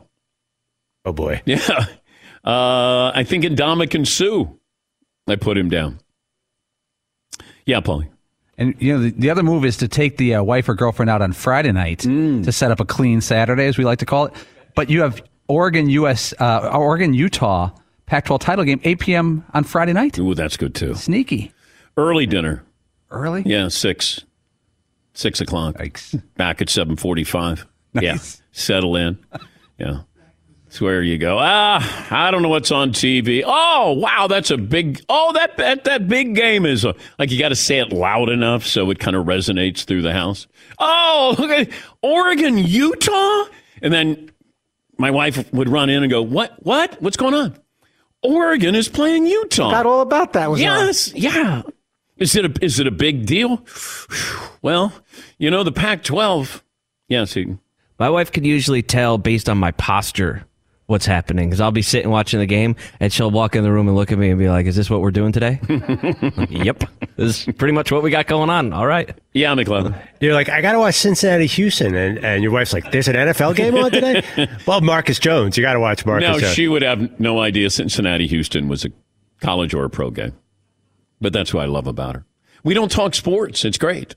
[1.04, 1.42] Oh boy.
[1.46, 1.86] Yeah.
[2.44, 4.46] Uh, I think in Ndamukong Suh,
[5.26, 6.00] I put him down.
[7.66, 8.08] Yeah, Paulie.
[8.56, 11.10] And you know the, the other move is to take the uh, wife or girlfriend
[11.10, 14.26] out on Friday night to set up a clean Saturday, as we like to call
[14.26, 14.34] it.
[14.76, 17.70] But you have Oregon, US, uh, Oregon, Utah,
[18.06, 19.44] Pac-12 title game, 8 p.m.
[19.54, 20.18] on Friday night.
[20.18, 20.94] Ooh, that's good too.
[20.94, 21.52] Sneaky.
[21.96, 22.62] Early dinner.
[23.10, 23.42] Early?
[23.44, 24.24] Yeah, six.
[25.14, 25.76] Six o'clock.
[25.76, 26.20] Yikes.
[26.36, 27.66] Back at seven forty-five.
[28.00, 28.18] Yeah,
[28.50, 29.18] settle in.
[29.78, 30.00] Yeah,
[30.74, 31.38] it's where you go.
[31.38, 33.44] Ah, I don't know what's on TV.
[33.46, 35.00] Oh, wow, that's a big.
[35.08, 38.28] Oh, that that, that big game is a, like you got to say it loud
[38.28, 40.48] enough so it kind of resonates through the house.
[40.80, 41.70] Oh, look at
[42.02, 43.44] Oregon, Utah,
[43.82, 44.32] and then
[44.98, 46.56] my wife would run in and go, "What?
[46.64, 47.00] What?
[47.00, 47.56] What's going on?"
[48.22, 49.68] Oregon is playing Utah.
[49.68, 50.50] Forgot all about that.
[50.50, 51.62] Was yes, yeah.
[52.16, 53.64] Is it a is it a big deal?
[54.60, 54.94] Well,
[55.36, 56.62] you know the Pac-12.
[57.08, 57.58] Yeah, see,
[57.98, 60.46] My wife can usually tell based on my posture
[60.86, 63.88] what's happening because I'll be sitting watching the game and she'll walk in the room
[63.88, 65.60] and look at me and be like, "Is this what we're doing today?"
[66.36, 66.84] Like, yep,
[67.16, 68.72] this is pretty much what we got going on.
[68.72, 69.16] All right.
[69.32, 69.96] Yeah, McLovin.
[70.20, 73.14] You're like, I got to watch Cincinnati, Houston, and, and your wife's like, there's an
[73.14, 74.22] NFL game on today.
[74.66, 76.28] well, Marcus Jones, you got to watch Marcus.
[76.28, 76.54] no, Jones.
[76.54, 78.90] she would have no idea Cincinnati Houston was a
[79.40, 80.32] college or a pro game.
[81.20, 82.24] But that's what I love about her.
[82.64, 83.64] We don't talk sports.
[83.64, 84.16] It's great.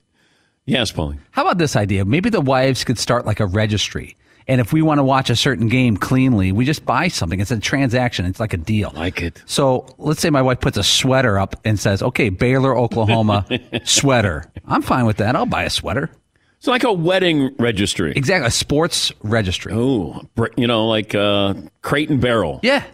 [0.66, 1.18] Yes, Paulie.
[1.30, 2.04] How about this idea?
[2.04, 4.16] Maybe the wives could start like a registry.
[4.48, 7.38] And if we want to watch a certain game cleanly, we just buy something.
[7.38, 8.24] It's a transaction.
[8.24, 8.90] It's like a deal.
[8.94, 9.42] Like it.
[9.44, 13.46] So let's say my wife puts a sweater up and says, okay, Baylor, Oklahoma
[13.84, 14.50] sweater.
[14.66, 15.36] I'm fine with that.
[15.36, 16.10] I'll buy a sweater.
[16.56, 18.12] It's like a wedding registry.
[18.16, 18.48] Exactly.
[18.48, 19.72] A sports registry.
[19.74, 20.22] Oh,
[20.56, 22.58] you know, like uh, Crate and Barrel.
[22.62, 22.84] Yeah.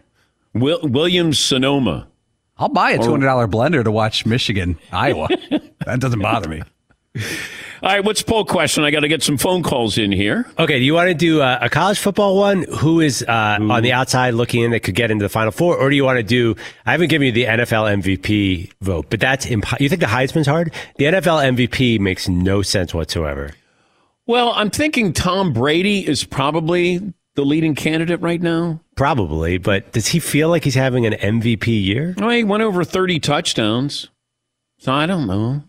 [0.55, 2.09] Will- Williams Sonoma.
[2.59, 5.29] I'll buy a $200 blender to watch Michigan, Iowa.
[5.87, 6.63] that doesn't bother me.
[7.17, 8.83] All right, what's the poll question?
[8.83, 10.47] I got to get some phone calls in here.
[10.59, 12.63] Okay, do you want to do uh, a college football one?
[12.79, 15.77] Who is uh, on the outside looking in that could get into the Final Four,
[15.77, 16.57] or do you want to do?
[16.87, 20.47] I haven't given you the NFL MVP vote, but that's imp- you think the Heisman's
[20.47, 20.73] hard?
[20.97, 23.51] The NFL MVP makes no sense whatsoever.
[24.27, 28.81] Well, I'm thinking Tom Brady is probably the leading candidate right now.
[28.97, 32.15] Probably, but does he feel like he's having an MVP year?
[32.21, 34.09] Oh, he went over 30 touchdowns.
[34.79, 35.65] So I don't know.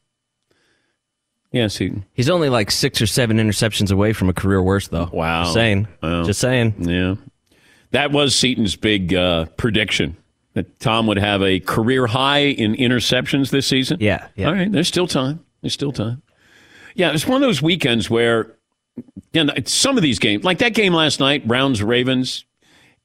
[1.55, 1.89] Yes, he.
[2.11, 5.09] He's only like six or seven interceptions away from a career worst, though.
[5.13, 5.43] Wow.
[5.43, 5.87] Just saying.
[6.03, 6.23] Wow.
[6.25, 6.75] Just saying.
[6.79, 7.15] Yeah.
[7.91, 10.17] That was Seton's big uh, prediction
[10.53, 13.99] that Tom would have a career high in interceptions this season.
[14.01, 14.27] Yeah.
[14.35, 14.47] yeah.
[14.47, 14.69] All right.
[14.69, 15.45] There's still time.
[15.61, 16.21] There's still time.
[16.93, 17.13] Yeah.
[17.13, 18.53] It's one of those weekends where
[19.31, 22.43] you know, some of these games, like that game last night, Browns Ravens,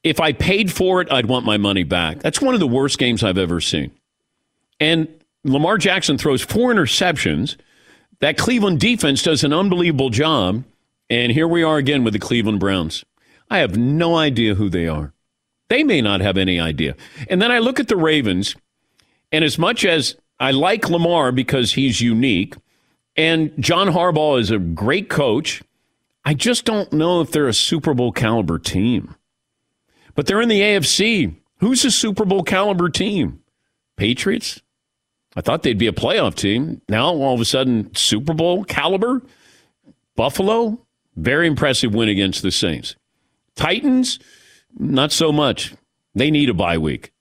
[0.03, 2.19] if I paid for it, I'd want my money back.
[2.19, 3.91] That's one of the worst games I've ever seen.
[4.81, 5.07] And
[5.45, 7.55] Lamar Jackson throws four interceptions.
[8.21, 10.63] That Cleveland defense does an unbelievable job.
[11.09, 13.03] And here we are again with the Cleveland Browns.
[13.49, 15.13] I have no idea who they are.
[15.67, 16.95] They may not have any idea.
[17.29, 18.55] And then I look at the Ravens,
[19.31, 22.55] and as much as I like Lamar because he's unique,
[23.17, 25.61] and John Harbaugh is a great coach,
[26.23, 29.15] I just don't know if they're a Super Bowl caliber team.
[30.15, 31.35] But they're in the AFC.
[31.57, 33.41] Who's a Super Bowl caliber team?
[33.97, 34.61] Patriots?
[35.35, 36.81] I thought they'd be a playoff team.
[36.89, 39.21] Now, all of a sudden, Super Bowl caliber?
[40.15, 40.85] Buffalo?
[41.15, 42.95] Very impressive win against the Saints.
[43.55, 44.19] Titans?
[44.77, 45.73] Not so much.
[46.15, 47.11] They need a bye week.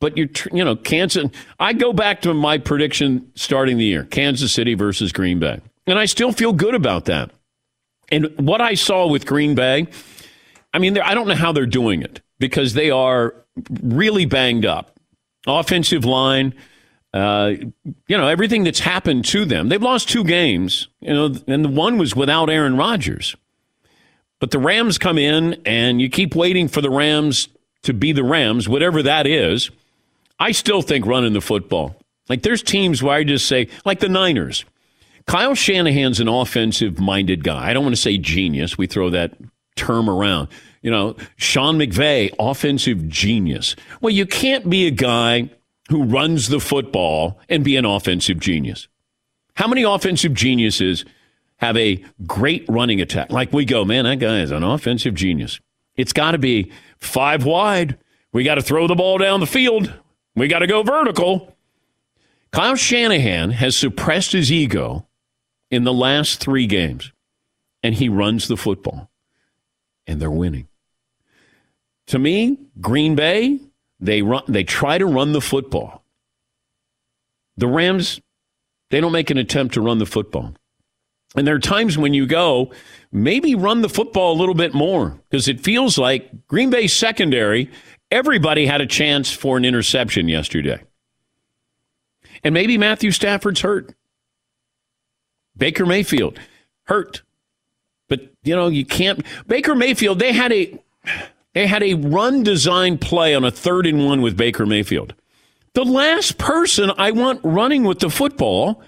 [0.00, 1.30] But you're, you know Kansas.
[1.60, 5.96] I go back to my prediction starting the year: Kansas City versus Green Bay, and
[5.96, 7.30] I still feel good about that.
[8.10, 9.86] And what I saw with Green Bay,
[10.74, 13.34] I mean, I don't know how they're doing it because they are
[13.80, 14.98] really banged up.
[15.46, 16.52] Offensive line,
[17.12, 17.52] uh,
[18.06, 19.68] you know, everything that's happened to them.
[19.68, 23.36] They've lost two games, you know, and the one was without Aaron Rodgers.
[24.40, 27.48] But the Rams come in, and you keep waiting for the Rams
[27.82, 29.70] to be the Rams, whatever that is.
[30.38, 31.96] I still think running the football.
[32.28, 34.64] Like there's teams where I just say, like the Niners.
[35.26, 37.70] Kyle Shanahan's an offensive minded guy.
[37.70, 38.76] I don't want to say genius.
[38.76, 39.34] We throw that
[39.76, 40.48] term around.
[40.80, 43.76] You know, Sean McVay, offensive genius.
[44.00, 45.50] Well, you can't be a guy
[45.92, 48.88] who runs the football and be an offensive genius.
[49.56, 51.04] How many offensive geniuses
[51.58, 53.30] have a great running attack?
[53.30, 55.60] Like we go, man, that guy is an offensive genius.
[55.94, 57.98] It's got to be five wide.
[58.32, 59.92] We got to throw the ball down the field.
[60.34, 61.54] We got to go vertical.
[62.52, 65.06] Kyle Shanahan has suppressed his ego
[65.70, 67.12] in the last three games,
[67.82, 69.10] and he runs the football,
[70.06, 70.68] and they're winning.
[72.06, 73.60] To me, Green Bay,
[74.02, 76.04] they run, they try to run the football.
[77.56, 78.20] The Rams,
[78.90, 80.54] they don't make an attempt to run the football.
[81.36, 82.72] And there are times when you go,
[83.10, 87.70] maybe run the football a little bit more because it feels like Green Bay secondary,
[88.10, 90.82] everybody had a chance for an interception yesterday.
[92.44, 93.94] And maybe Matthew Stafford's hurt.
[95.56, 96.38] Baker Mayfield
[96.84, 97.22] hurt.
[98.08, 100.78] But you know, you can't Baker Mayfield, they had a
[101.54, 105.14] they had a run design play on a third and one with Baker Mayfield.
[105.74, 108.82] The last person I want running with the football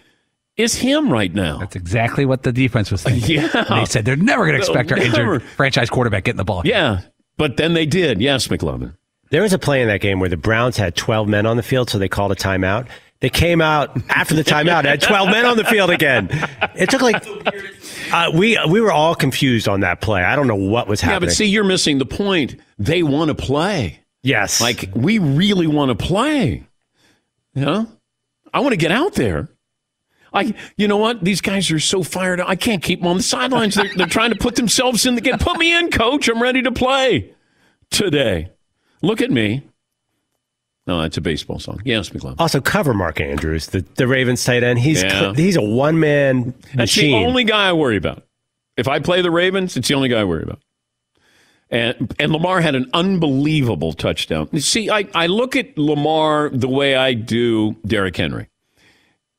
[0.57, 1.59] is him right now.
[1.59, 3.41] That's exactly what the defense was thinking.
[3.55, 3.65] Yeah.
[3.71, 5.35] They said they're never going to expect our Never.
[5.35, 6.63] injured franchise quarterback getting the ball.
[6.65, 7.01] Yeah,
[7.37, 8.21] but then they did.
[8.21, 8.95] Yes, McLovin.
[9.31, 11.63] There was a play in that game where the Browns had 12 men on the
[11.63, 12.87] field, so they called a timeout.
[13.25, 16.29] They came out after the timeout, and had 12 men on the field again.
[16.77, 17.27] It took like
[18.13, 20.23] uh, we we were all confused on that play.
[20.23, 21.23] I don't know what was happening.
[21.23, 22.57] Yeah, but see, you're missing the point.
[22.79, 24.01] They want to play.
[24.23, 24.61] Yes.
[24.61, 26.67] Like, we really want to play.
[27.55, 27.87] You know?
[28.53, 29.49] I want to get out there.
[30.35, 31.25] I, you know what?
[31.25, 32.49] These guys are so fired up.
[32.51, 33.77] I can't keep them on the sidelines.
[33.77, 35.39] They're, they're trying to put themselves in the game.
[35.39, 36.29] Put me in, coach.
[36.29, 37.33] I'm ready to play
[37.91, 38.51] today.
[39.01, 39.63] Look at me.
[40.87, 41.81] No, that's a baseball song.
[41.85, 42.35] Yes, McLovin.
[42.39, 44.79] also, cover Mark Andrews, the, the Ravens tight end.
[44.79, 45.33] He's Yeah.
[45.35, 48.25] he's a one man That's the only guy I worry about.
[48.77, 50.61] If I play the Ravens, it's the only guy I worry about.
[51.71, 54.55] And and Lamar had an unbelievable touchdown.
[54.61, 58.49] See, I, I look at Lamar the way I do Derrick Henry.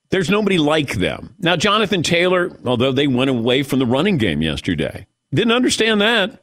[0.10, 1.36] There's nobody like them.
[1.40, 6.42] Now, Jonathan Taylor, although they went away from the running game yesterday, didn't understand that.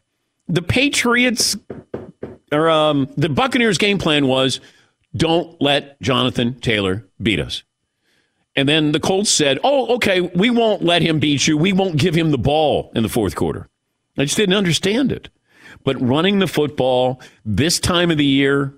[0.48, 1.56] The Patriots
[2.52, 4.60] or um, the Buccaneers game plan was
[5.16, 7.62] don't let Jonathan Taylor beat us.
[8.54, 11.56] And then the Colts said, "Oh, okay, we won't let him beat you.
[11.56, 13.68] We won't give him the ball in the fourth quarter."
[14.18, 15.30] I just didn't understand it.
[15.84, 18.74] But running the football this time of the year,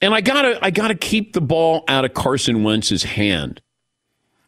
[0.00, 3.60] and I gotta, I gotta keep the ball out of Carson Wentz's hand.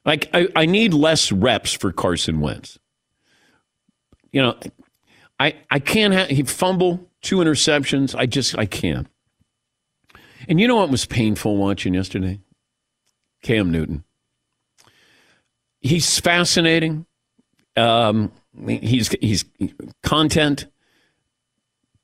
[0.04, 2.78] Like I, I need less reps for Carson Wentz.
[4.32, 4.58] You know,
[5.38, 8.14] I, I can't have he fumble two interceptions.
[8.14, 9.06] I just, I can't.
[10.48, 12.40] And you know what was painful watching yesterday?
[13.42, 14.04] Cam Newton.
[15.80, 17.06] He's fascinating.
[17.76, 18.32] Um,
[18.66, 19.44] he's he's
[20.02, 20.66] content,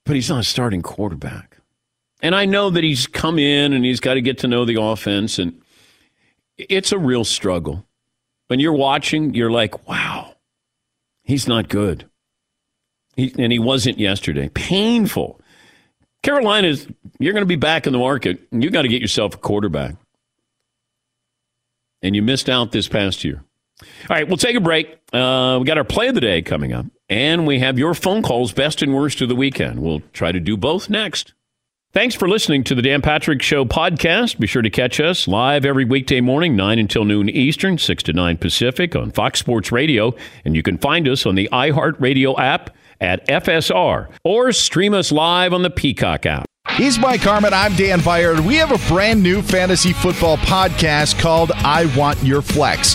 [0.05, 1.59] but he's not a starting quarterback.
[2.21, 4.81] And I know that he's come in and he's got to get to know the
[4.81, 5.61] offense, and
[6.57, 7.87] it's a real struggle.
[8.49, 10.37] When you're watching, you're like, "Wow,
[11.23, 12.09] he's not good,"
[13.17, 14.49] he, and he wasn't yesterday.
[14.51, 15.41] Painful.
[16.23, 16.87] Carolina's,
[17.19, 19.97] you're going to be back in the market, you got to get yourself a quarterback.
[22.03, 23.45] And you missed out this past year.
[23.83, 24.99] All right, we'll take a break.
[25.13, 28.23] Uh, we got our play of the day coming up, and we have your phone
[28.23, 29.81] calls, best and worst of the weekend.
[29.81, 31.35] We'll try to do both next.
[31.93, 34.39] Thanks for listening to the Dan Patrick Show podcast.
[34.39, 38.15] Be sure to catch us live every weekday morning, 9 until noon Eastern, 6 to
[38.15, 40.15] 9 Pacific on Fox Sports Radio.
[40.47, 45.53] And you can find us on the iHeartRadio app at FSR or stream us live
[45.53, 46.47] on the Peacock app.
[46.77, 47.53] He's Mike Harmon.
[47.53, 48.41] I'm Dan Beyer.
[48.41, 52.95] We have a brand new fantasy football podcast called I Want Your Flex.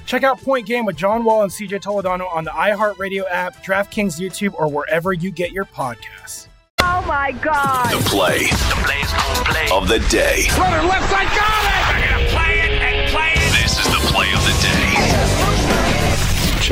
[0.11, 4.19] Check out Point Game with John Wall and CJ Toledano on the iHeartRadio app, DraftKings
[4.19, 6.49] YouTube, or wherever you get your podcasts.
[6.81, 7.89] Oh my God.
[7.89, 8.39] The play.
[8.39, 9.69] The play's gonna play.
[9.71, 10.47] Of the day.
[10.59, 11.80] Runner left side, got it!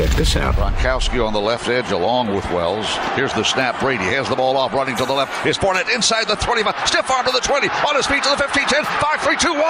[0.00, 0.54] Check this out.
[0.54, 2.86] Gronkowski on the left edge along with Wells.
[3.16, 3.78] Here's the snap.
[3.80, 5.46] Brady has the ball off, running to the left.
[5.46, 6.88] Is Fournette inside the 25.
[6.88, 7.68] Stiff arm to the 20.
[7.68, 9.60] On his feet to the 15, 10, 5, 3, 2, 1.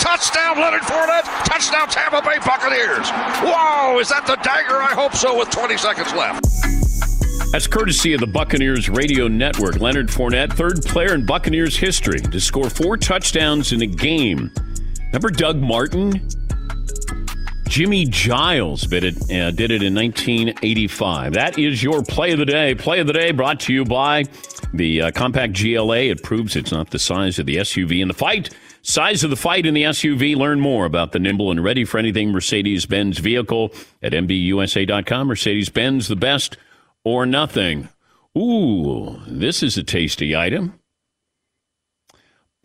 [0.00, 1.22] Touchdown, Leonard Fournette.
[1.44, 3.08] Touchdown, Tampa Bay Buccaneers.
[3.46, 4.82] Wow, is that the dagger?
[4.82, 6.44] I hope so with 20 seconds left.
[7.52, 9.78] That's courtesy of the Buccaneers radio network.
[9.78, 14.50] Leonard Fournette, third player in Buccaneers history to score four touchdowns in a game.
[15.12, 16.28] Remember Doug Martin?
[17.68, 21.32] Jimmy Giles did it, uh, did it in 1985.
[21.34, 22.74] That is your play of the day.
[22.74, 24.24] Play of the day brought to you by
[24.72, 25.98] the uh, compact GLA.
[26.04, 28.50] It proves it's not the size of the SUV in the fight.
[28.82, 30.36] Size of the fight in the SUV.
[30.36, 35.26] Learn more about the nimble and ready for anything Mercedes Benz vehicle at MBUSA.com.
[35.26, 36.56] Mercedes Benz, the best
[37.04, 37.88] or nothing.
[38.38, 40.78] Ooh, this is a tasty item.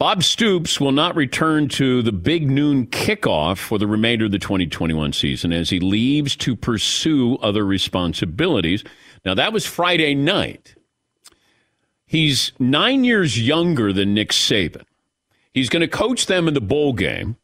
[0.01, 4.39] Bob Stoops will not return to the big noon kickoff for the remainder of the
[4.39, 8.83] 2021 season as he leaves to pursue other responsibilities.
[9.25, 10.73] Now, that was Friday night.
[12.07, 14.85] He's nine years younger than Nick Saban.
[15.53, 17.37] He's going to coach them in the bowl game.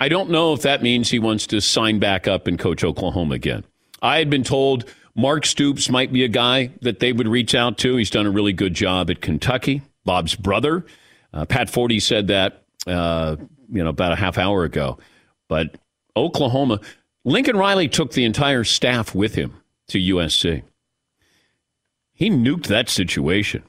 [0.00, 3.36] I don't know if that means he wants to sign back up and coach Oklahoma
[3.36, 3.62] again.
[4.02, 4.84] I had been told
[5.14, 7.94] Mark Stoops might be a guy that they would reach out to.
[7.94, 9.82] He's done a really good job at Kentucky.
[10.04, 10.84] Bob's brother,
[11.32, 13.36] uh, Pat Forde, said that uh,
[13.70, 14.98] you know about a half hour ago.
[15.48, 15.76] But
[16.16, 16.80] Oklahoma,
[17.24, 19.54] Lincoln Riley took the entire staff with him
[19.88, 20.62] to USC.
[22.12, 23.62] He nuked that situation.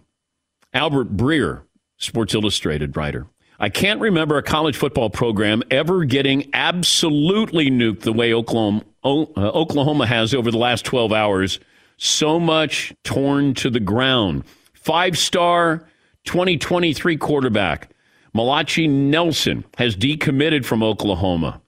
[0.74, 1.62] Albert Breer,
[1.97, 3.28] Sports Illustrated writer.
[3.59, 9.32] I can't remember a college football program ever getting absolutely nuked the way Oklahoma, O-
[9.38, 11.59] uh, Oklahoma has over the last 12 hours.
[11.97, 14.45] So much torn to the ground.
[14.74, 15.88] Five star
[16.26, 17.89] 2023 quarterback
[18.34, 21.61] Malachi Nelson has decommitted from Oklahoma.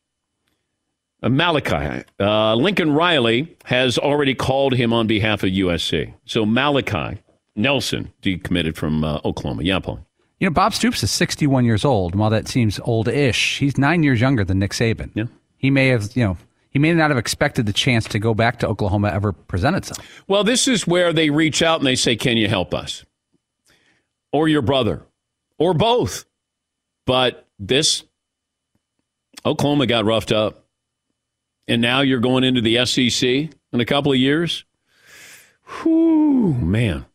[1.22, 2.04] Uh, Malachi.
[2.20, 6.14] Uh, Lincoln Riley has already called him on behalf of USC.
[6.26, 7.22] So Malachi
[7.56, 9.64] Nelson decommitted from uh, Oklahoma.
[9.64, 10.06] Yeah, Paul.
[10.40, 12.14] You know, Bob Stoops is 61 years old.
[12.14, 15.12] and While that seems old-ish, he's nine years younger than Nick Saban.
[15.14, 15.26] Yeah.
[15.58, 16.38] He may have, you know,
[16.70, 20.00] he may not have expected the chance to go back to Oklahoma ever present itself.
[20.28, 23.06] Well, this is where they reach out and they say, Can you help us?
[24.34, 25.04] Or your brother,
[25.58, 26.26] or both.
[27.06, 28.04] But this,
[29.46, 30.66] Oklahoma got roughed up.
[31.68, 34.66] And now you're going into the SEC in a couple of years?
[35.66, 37.06] Whew, man.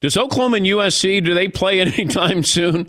[0.00, 2.88] Does Oklahoma and USC, do they play anytime soon?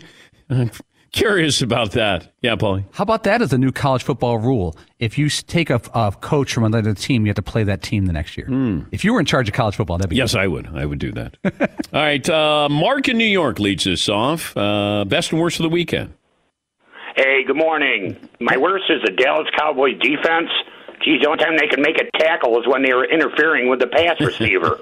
[1.16, 2.30] I'm curious about that.
[2.42, 2.84] Yeah, Paulie.
[2.92, 4.76] How about that as a new college football rule?
[4.98, 8.04] If you take a, a coach from another team, you have to play that team
[8.04, 8.46] the next year.
[8.92, 10.66] If you were in charge of college football, that'd be Yes, I would.
[10.76, 11.36] I would do that.
[11.92, 12.28] All right.
[12.28, 14.54] Uh, Mark in New York leads us off.
[14.56, 16.12] Uh, best and worst of the weekend.
[17.16, 18.18] Hey, good morning.
[18.38, 20.50] My worst is the Dallas Cowboys defense.
[21.02, 23.80] Geez, the only time they could make a tackle is when they were interfering with
[23.80, 24.80] the pass receiver.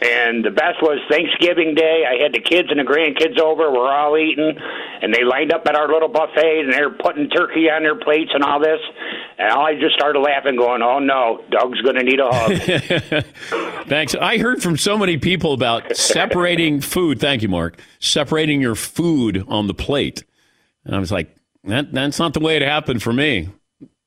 [0.00, 2.04] And the best was Thanksgiving Day.
[2.06, 3.72] I had the kids and the grandkids over.
[3.72, 4.54] We're all eating,
[5.02, 8.30] and they lined up at our little buffet, and they're putting turkey on their plates
[8.32, 8.78] and all this.
[9.38, 14.14] And I just started laughing, going, "Oh no, Doug's going to need a hug." Thanks.
[14.14, 17.18] I heard from so many people about separating food.
[17.18, 17.80] Thank you, Mark.
[17.98, 20.22] Separating your food on the plate.
[20.84, 21.34] And I was like,
[21.64, 23.48] that, that's not the way it happened for me.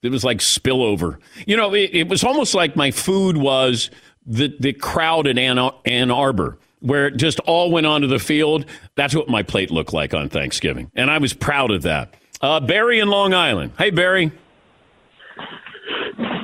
[0.01, 1.19] It was like spillover.
[1.45, 3.91] You know, it, it was almost like my food was
[4.26, 8.65] the, the crowd in Ann, Ann Arbor, where it just all went onto the field.
[8.95, 10.91] That's what my plate looked like on Thanksgiving.
[10.95, 12.15] And I was proud of that.
[12.41, 13.74] Uh, Barry in Long Island.
[13.78, 14.32] Hey, Barry.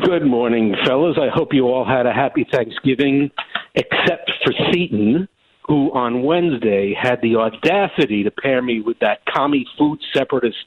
[0.04, 1.18] Good morning, fellas.
[1.20, 3.32] I hope you all had a happy Thanksgiving,
[3.76, 5.28] except for Seton,
[5.68, 10.58] who on Wednesday had the audacity to pair me with that commie food separatist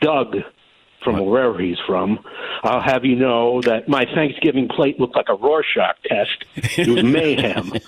[0.00, 0.36] Doug
[1.02, 2.18] from wherever he's from.
[2.62, 6.78] I'll have you know that my Thanksgiving plate looked like a Rorschach test.
[6.78, 7.72] It was mayhem.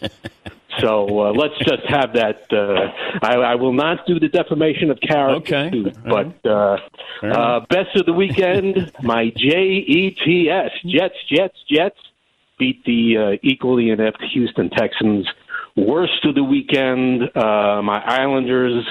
[0.81, 2.47] So uh, let's just have that.
[2.51, 2.93] Uh,
[3.23, 5.93] I, I will not do the defamation of character, okay.
[6.05, 6.79] but uh,
[7.23, 11.99] uh, best of the weekend, my J E T S Jets, Jets, Jets
[12.59, 15.27] beat the uh, equally inept Houston Texans.
[15.77, 18.85] Worst of the weekend, uh, my Islanders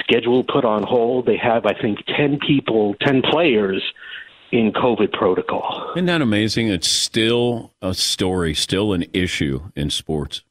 [0.00, 1.26] schedule put on hold.
[1.26, 3.82] They have, I think, ten people, ten players
[4.50, 5.92] in COVID protocol.
[5.96, 6.68] Isn't that amazing?
[6.68, 10.42] It's still a story, still an issue in sports.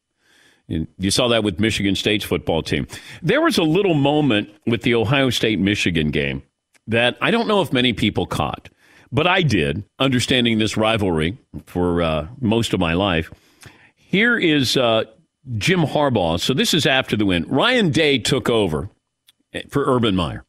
[0.67, 2.87] You saw that with Michigan State's football team.
[3.21, 6.43] There was a little moment with the Ohio State Michigan game
[6.87, 8.69] that I don't know if many people caught,
[9.11, 13.31] but I did, understanding this rivalry for uh, most of my life.
[13.95, 15.03] Here is uh,
[15.57, 16.39] Jim Harbaugh.
[16.39, 17.45] So this is after the win.
[17.49, 18.89] Ryan Day took over
[19.69, 20.43] for Urban Meyer.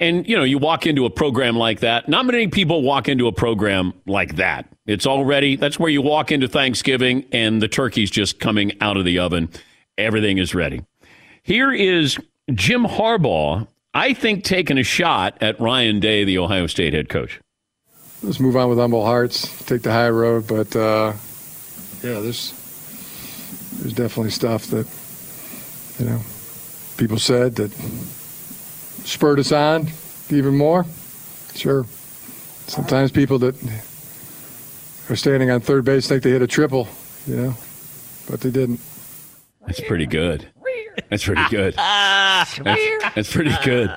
[0.00, 2.08] And, you know, you walk into a program like that.
[2.08, 4.66] Not many people walk into a program like that.
[4.86, 9.04] It's already, that's where you walk into Thanksgiving and the turkey's just coming out of
[9.04, 9.48] the oven.
[9.98, 10.82] Everything is ready.
[11.44, 12.18] Here is
[12.52, 17.40] Jim Harbaugh, I think, taking a shot at Ryan Day, the Ohio State head coach.
[18.22, 20.46] let's move on with humble hearts, take the high road.
[20.46, 21.12] But uh,
[22.02, 22.52] yeah, there's
[23.80, 24.86] there's definitely stuff that
[25.98, 26.20] you know
[26.96, 27.70] people said that
[29.04, 29.88] spurred us on
[30.30, 30.86] even more.
[31.54, 31.84] Sure,
[32.66, 33.54] sometimes people that
[35.10, 36.88] are standing on third base think they hit a triple,
[37.26, 37.54] you know,
[38.30, 38.80] but they didn't.
[39.66, 40.48] That's pretty good.
[41.08, 41.74] That's pretty good.
[41.76, 42.58] That's,
[43.14, 43.90] that's pretty good.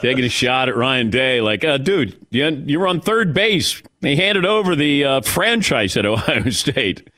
[0.00, 3.82] Taking a shot at Ryan Day, like, uh, dude, you, you were on third base.
[4.00, 7.08] They handed over the uh, franchise at Ohio State.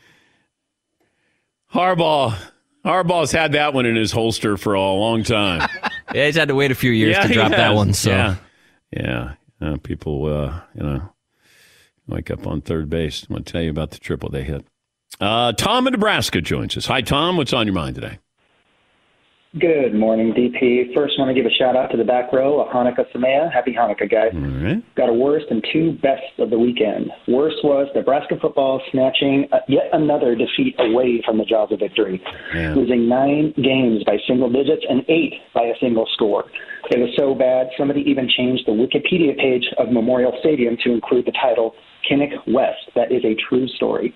[1.75, 2.37] Harbaugh,
[2.85, 5.69] Harbaugh's had that one in his holster for a long time.
[6.15, 7.93] Yeah, he's had to wait a few years Yeah, to drop that one.
[7.93, 8.37] So yeah,
[8.91, 9.35] yeah.
[9.61, 11.13] Uh, people, uh, you know,
[12.07, 13.25] wake up on third base.
[13.29, 14.65] I'm going to tell you about the triple they hit.
[15.21, 16.87] Uh, Tom in Nebraska joins us.
[16.87, 17.37] Hi, Tom.
[17.37, 18.19] What's on your mind today?
[19.59, 20.95] Good morning, DP.
[20.95, 23.53] First, want to give a shout out to the back row, a Hanukkah Sameah.
[23.53, 24.31] Happy Hanukkah, guys.
[24.33, 24.79] Right.
[24.95, 27.11] Got a worst and two best of the weekend.
[27.27, 32.23] Worst was Nebraska football snatching uh, yet another defeat away from the jaws of victory,
[32.55, 32.75] Yeah.
[32.77, 36.45] losing nine games by single digits and eight by a single score.
[36.93, 41.27] It was so bad, somebody even changed the Wikipedia page of Memorial Stadium to include
[41.27, 41.75] the title
[42.09, 42.87] Kinnick West.
[42.95, 44.15] That is a true story.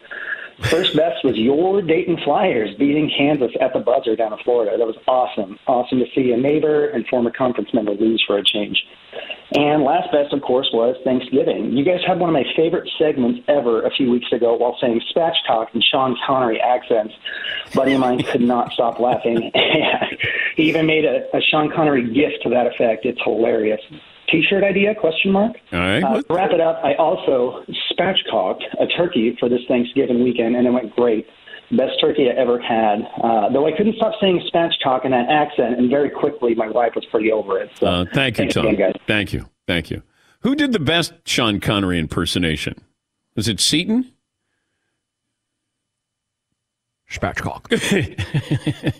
[0.63, 4.77] First best was your Dayton Flyers beating Kansas at the buzzer down in Florida.
[4.79, 5.59] That was awesome.
[5.67, 8.81] Awesome to see a neighbor and former conference member lose for a change.
[9.55, 11.73] And last best, of course, was Thanksgiving.
[11.73, 15.01] You guys had one of my favorite segments ever a few weeks ago while saying
[15.15, 17.15] spatch talk in Sean Connery accents.
[17.75, 19.51] Buddy of mine could not stop laughing.
[20.57, 23.05] he even made a, a Sean Connery gift to that effect.
[23.05, 23.81] It's hilarious.
[24.31, 24.95] T-shirt idea?
[24.95, 25.53] Question mark.
[25.73, 26.03] All right.
[26.03, 30.67] Uh, to wrap it up, I also spatchcock, a turkey, for this Thanksgiving weekend, and
[30.67, 31.27] it went great.
[31.71, 33.01] Best turkey I ever had.
[33.23, 36.93] Uh, though I couldn't stop saying spatchcock in that accent, and very quickly my wife
[36.95, 37.71] was pretty over it.
[37.79, 38.67] So Uh, thank you, Tom.
[38.67, 38.93] again.
[39.07, 39.49] Thank you.
[39.67, 40.03] Thank you.
[40.41, 42.75] Who did the best Sean Connery impersonation?
[43.35, 44.13] Was it Seton?
[47.11, 47.69] Spatchcock.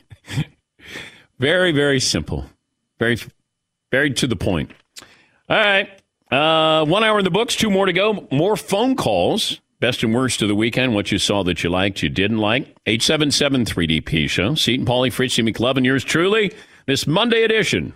[1.39, 2.47] very, very simple.
[2.99, 3.19] Very,
[3.91, 4.71] very to the point.
[5.49, 5.89] All right.
[6.31, 8.27] Uh, one hour in the books, two more to go.
[8.31, 9.61] More phone calls.
[9.81, 10.95] Best and worst of the weekend.
[10.95, 12.75] What you saw that you liked, you didn't like.
[12.87, 14.55] 877 3DP Show.
[14.55, 16.55] Seton, Paulie, Fritzy McLovin, yours truly.
[16.87, 17.95] This Monday edition.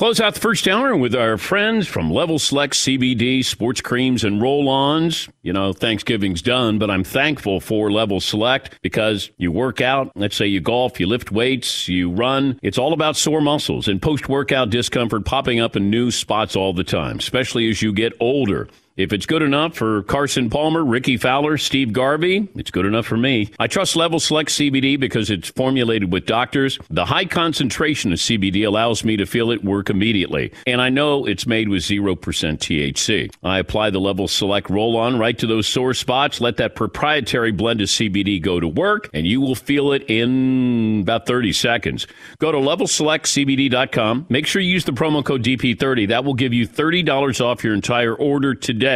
[0.00, 4.40] Close out the first hour with our friends from Level Select CBD, sports creams, and
[4.40, 5.28] roll ons.
[5.42, 10.10] You know, Thanksgiving's done, but I'm thankful for Level Select because you work out.
[10.16, 12.58] Let's say you golf, you lift weights, you run.
[12.62, 16.72] It's all about sore muscles and post workout discomfort popping up in new spots all
[16.72, 18.70] the time, especially as you get older.
[19.00, 23.16] If it's good enough for Carson Palmer, Rickie Fowler, Steve Garvey, it's good enough for
[23.16, 23.50] me.
[23.58, 26.78] I trust Level Select CBD because it's formulated with doctors.
[26.90, 30.52] The high concentration of CBD allows me to feel it work immediately.
[30.66, 33.32] And I know it's made with 0% THC.
[33.42, 36.42] I apply the Level Select roll on right to those sore spots.
[36.42, 41.00] Let that proprietary blend of CBD go to work, and you will feel it in
[41.00, 42.06] about 30 seconds.
[42.38, 44.26] Go to levelselectcbd.com.
[44.28, 46.08] Make sure you use the promo code DP30.
[46.08, 48.89] That will give you $30 off your entire order today.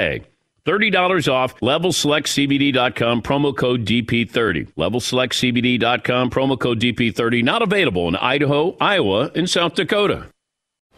[0.67, 4.73] $30 off levelselectcbd.com promo code DP30.
[4.75, 10.27] levelselectcbd.com promo code DP30 not available in Idaho, Iowa, and South Dakota.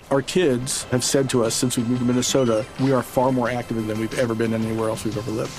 [0.09, 3.51] Our kids have said to us since we moved to Minnesota, we are far more
[3.51, 5.51] active than we've ever been anywhere else we've ever lived.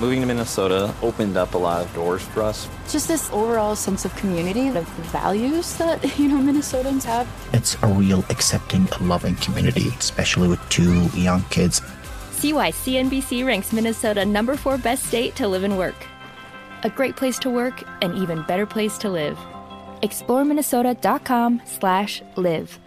[0.00, 2.68] Moving to Minnesota opened up a lot of doors for us.
[2.90, 7.28] Just this overall sense of community, of the values that, you know, Minnesotans have.
[7.52, 11.80] It's a real accepting, loving community, especially with two young kids.
[12.42, 15.94] See why CNBC ranks Minnesota number four best state to live and work.
[16.82, 19.38] A great place to work, an even better place to live.
[20.02, 22.80] ExploreMinnesota.com slash live.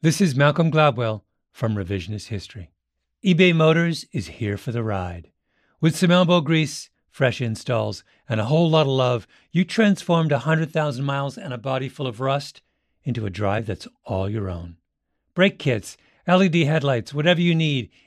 [0.00, 1.20] This is Malcolm Gladwell
[1.52, 2.70] from Revisionist History.
[3.22, 5.30] eBay Motors is here for the ride.
[5.82, 11.04] With some elbow grease, fresh installs, and a whole lot of love, you transformed 100,000
[11.04, 12.62] miles and a body full of rust
[13.02, 14.78] into a drive that's all your own.
[15.34, 17.90] Brake kits, LED headlights, whatever you need,